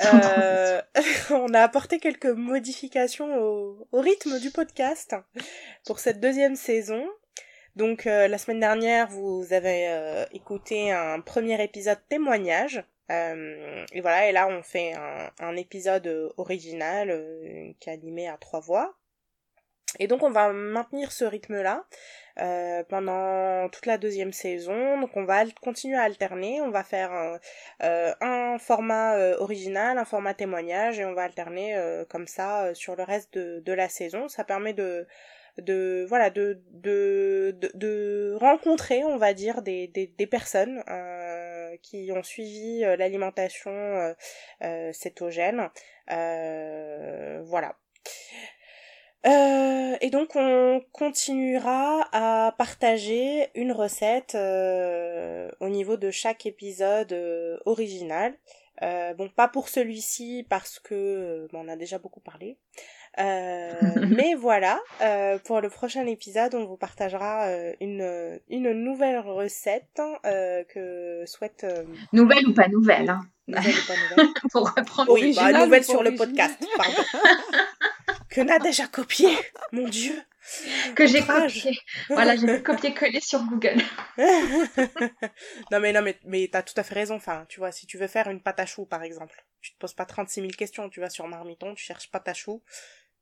[0.00, 0.82] Euh,
[1.30, 5.14] on a apporté quelques modifications au, rythme du podcast
[5.86, 7.06] pour cette deuxième saison.
[7.76, 12.82] Donc euh, la semaine dernière, vous avez euh, écouté un premier épisode témoignage.
[13.10, 14.94] Euh, et voilà, et là on fait
[15.38, 17.08] un, épisode original
[17.80, 18.96] qui est animé à trois voix.
[19.98, 21.84] Et donc on va maintenir ce rythme-là
[22.88, 25.00] pendant toute la deuxième saison.
[25.00, 26.60] Donc on va continuer à alterner.
[26.60, 27.10] On va faire
[27.80, 33.34] un, format original, un format témoignage, et on va alterner comme ça sur le reste
[33.34, 34.28] de, de la saison.
[34.28, 35.06] Ça permet de
[35.58, 42.10] de voilà de de, de, rencontrer on va dire des, des, des personnes euh, qui
[42.12, 44.14] ont suivi euh, l'alimentation euh,
[44.62, 45.68] euh, cétogène
[46.06, 47.76] voilà
[49.24, 54.36] et donc on continuera à partager une recette
[55.60, 57.12] au niveau de chaque épisode
[57.66, 58.34] original.
[58.80, 62.58] Bon pas pour celui-ci parce que bon, on a déjà beaucoup parlé.
[63.18, 63.72] Euh,
[64.08, 70.00] mais voilà, euh, pour le prochain épisode, on vous partagera euh, une, une nouvelle recette
[70.22, 71.66] que souhaite...
[72.12, 73.20] Nouvelle ou pas nouvelle, hein.
[73.48, 74.34] Nouvelle ou pas nouvelle.
[74.52, 77.02] Pour reprendre Oui, bah, nouvelle sur le podcast, pardon.
[78.38, 79.36] que n'a déjà copié,
[79.72, 80.14] mon Dieu
[80.94, 81.78] que j'ai copié.
[82.08, 83.82] Voilà, j'ai copié-collé sur Google.
[85.70, 87.16] non mais non mais mais t'as tout à fait raison.
[87.16, 89.78] Enfin, tu vois, si tu veux faire une pâte à choux par exemple, tu te
[89.78, 90.88] poses pas 36 000 questions.
[90.88, 92.62] Tu vas sur Marmiton, tu cherches pâte à choux,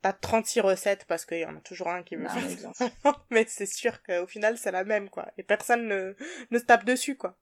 [0.02, 2.90] t'as 36 recettes parce qu'il y en a toujours un qui veut faire
[3.30, 6.14] mais c'est sûr qu'au final c'est la même quoi et personne ne,
[6.50, 7.36] ne se tape dessus quoi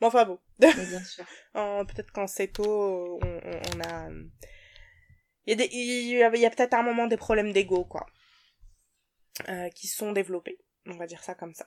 [0.00, 0.72] bon enfin bon bien
[1.04, 1.24] sûr
[1.54, 4.08] peut-être qu'en tôt on, on, a
[5.46, 8.06] il y a, des, il y a, a peut-être un moment des problèmes d'ego quoi
[9.48, 11.66] euh, qui sont développés on va dire ça comme ça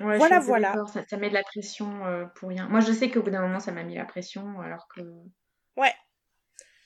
[0.00, 0.74] voilà, voilà.
[0.92, 2.68] Ça, ça, met de la pression euh, pour rien.
[2.68, 5.00] Moi, je sais qu'au bout d'un moment, ça m'a mis la pression, alors que.
[5.76, 5.92] Ouais.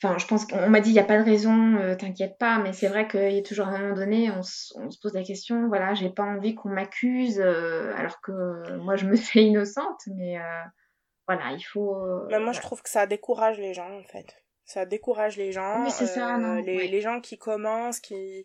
[0.02, 2.58] Enfin, je pense qu'on m'a dit, il n'y a pas de raison, euh, t'inquiète pas,
[2.58, 5.22] mais c'est vrai qu'il y a toujours un moment donné, on, on se pose la
[5.22, 10.00] question, voilà, j'ai pas envie qu'on m'accuse, euh, alors que moi, je me fais innocente,
[10.08, 10.38] mais
[11.28, 12.26] voilà, il faut.
[12.30, 14.41] Mais moi, je trouve que ça décourage les gens, en fait.
[14.64, 15.84] Ça décourage les gens.
[15.84, 18.44] Oui, c'est ça, non, les, les gens qui commencent, qui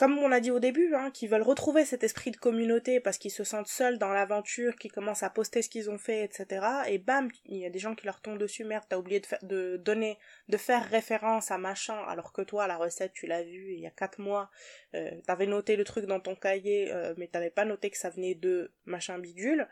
[0.00, 3.18] comme on l'a dit au début, hein, qui veulent retrouver cet esprit de communauté parce
[3.18, 6.66] qu'ils se sentent seuls dans l'aventure, qui commencent à poster ce qu'ils ont fait, etc.
[6.88, 9.26] Et bam, il y a des gens qui leur tombent dessus, merde, t'as oublié de,
[9.46, 10.16] de donner,
[10.48, 13.86] de faire référence à machin, alors que toi, la recette, tu l'as vue il y
[13.86, 14.50] a quatre mois,
[14.94, 18.08] euh, t'avais noté le truc dans ton cahier, euh, mais t'avais pas noté que ça
[18.08, 19.68] venait de machin bidule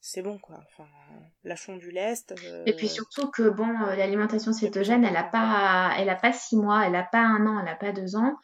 [0.00, 0.56] c'est bon quoi.
[0.66, 0.88] Enfin,
[1.44, 2.32] lâchons du lest.
[2.32, 6.56] Euh, Et puis surtout que bon, l'alimentation cétogène, elle a pas, elle a pas six
[6.56, 8.36] mois, elle a pas un an, elle a pas deux ans.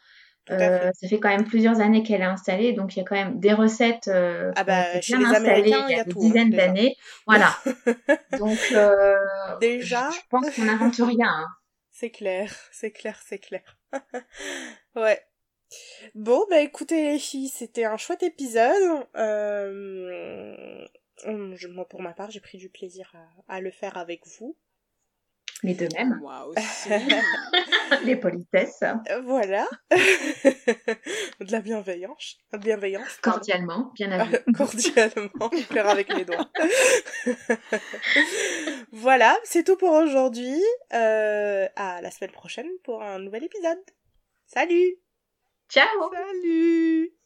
[0.49, 3.15] Euh, ça fait quand même plusieurs années qu'elle est installée, donc il y a quand
[3.15, 6.51] même des recettes euh, ah bah, chez bien installées il y a, des hein, dizaines
[6.51, 6.95] d'années.
[7.25, 7.53] Voilà.
[8.39, 9.15] donc euh,
[9.59, 11.27] déjà, je pense qu'on n'invente rien.
[11.27, 11.47] Hein.
[11.91, 13.77] C'est clair, c'est clair, c'est clair.
[14.95, 15.21] ouais.
[16.15, 19.05] Bon, bah écoutez les filles, c'était un chouette épisode.
[19.17, 20.85] Euh...
[21.25, 24.55] Moi, pour ma part, j'ai pris du plaisir à, à le faire avec vous.
[25.63, 26.17] Mais de même.
[26.21, 26.89] Moi aussi.
[28.03, 28.83] Les politesses.
[29.23, 29.67] Voilà.
[29.91, 32.37] de la bienveillance.
[32.53, 33.17] Bienveillance.
[33.21, 34.25] Cordialement, bien à
[34.57, 35.49] Cordialement.
[35.71, 36.49] Faire avec les doigts.
[38.91, 40.61] voilà, c'est tout pour aujourd'hui.
[40.93, 43.79] Euh, à la semaine prochaine pour un nouvel épisode.
[44.45, 44.95] Salut
[45.69, 47.16] Ciao Salut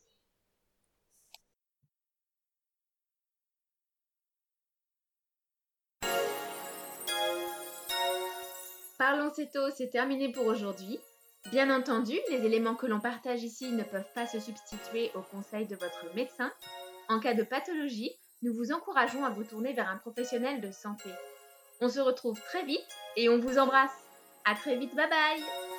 [9.02, 10.99] Parlons Céto, c'est terminé pour aujourd'hui.
[11.49, 15.66] Bien entendu, les éléments que l'on partage ici ne peuvent pas se substituer aux conseils
[15.66, 16.52] de votre médecin.
[17.10, 18.12] En cas de pathologie,
[18.43, 21.10] nous vous encourageons à vous tourner vers un professionnel de santé.
[21.82, 23.89] On se retrouve très vite et on vous embrasse.
[24.45, 25.70] À très vite, bye bye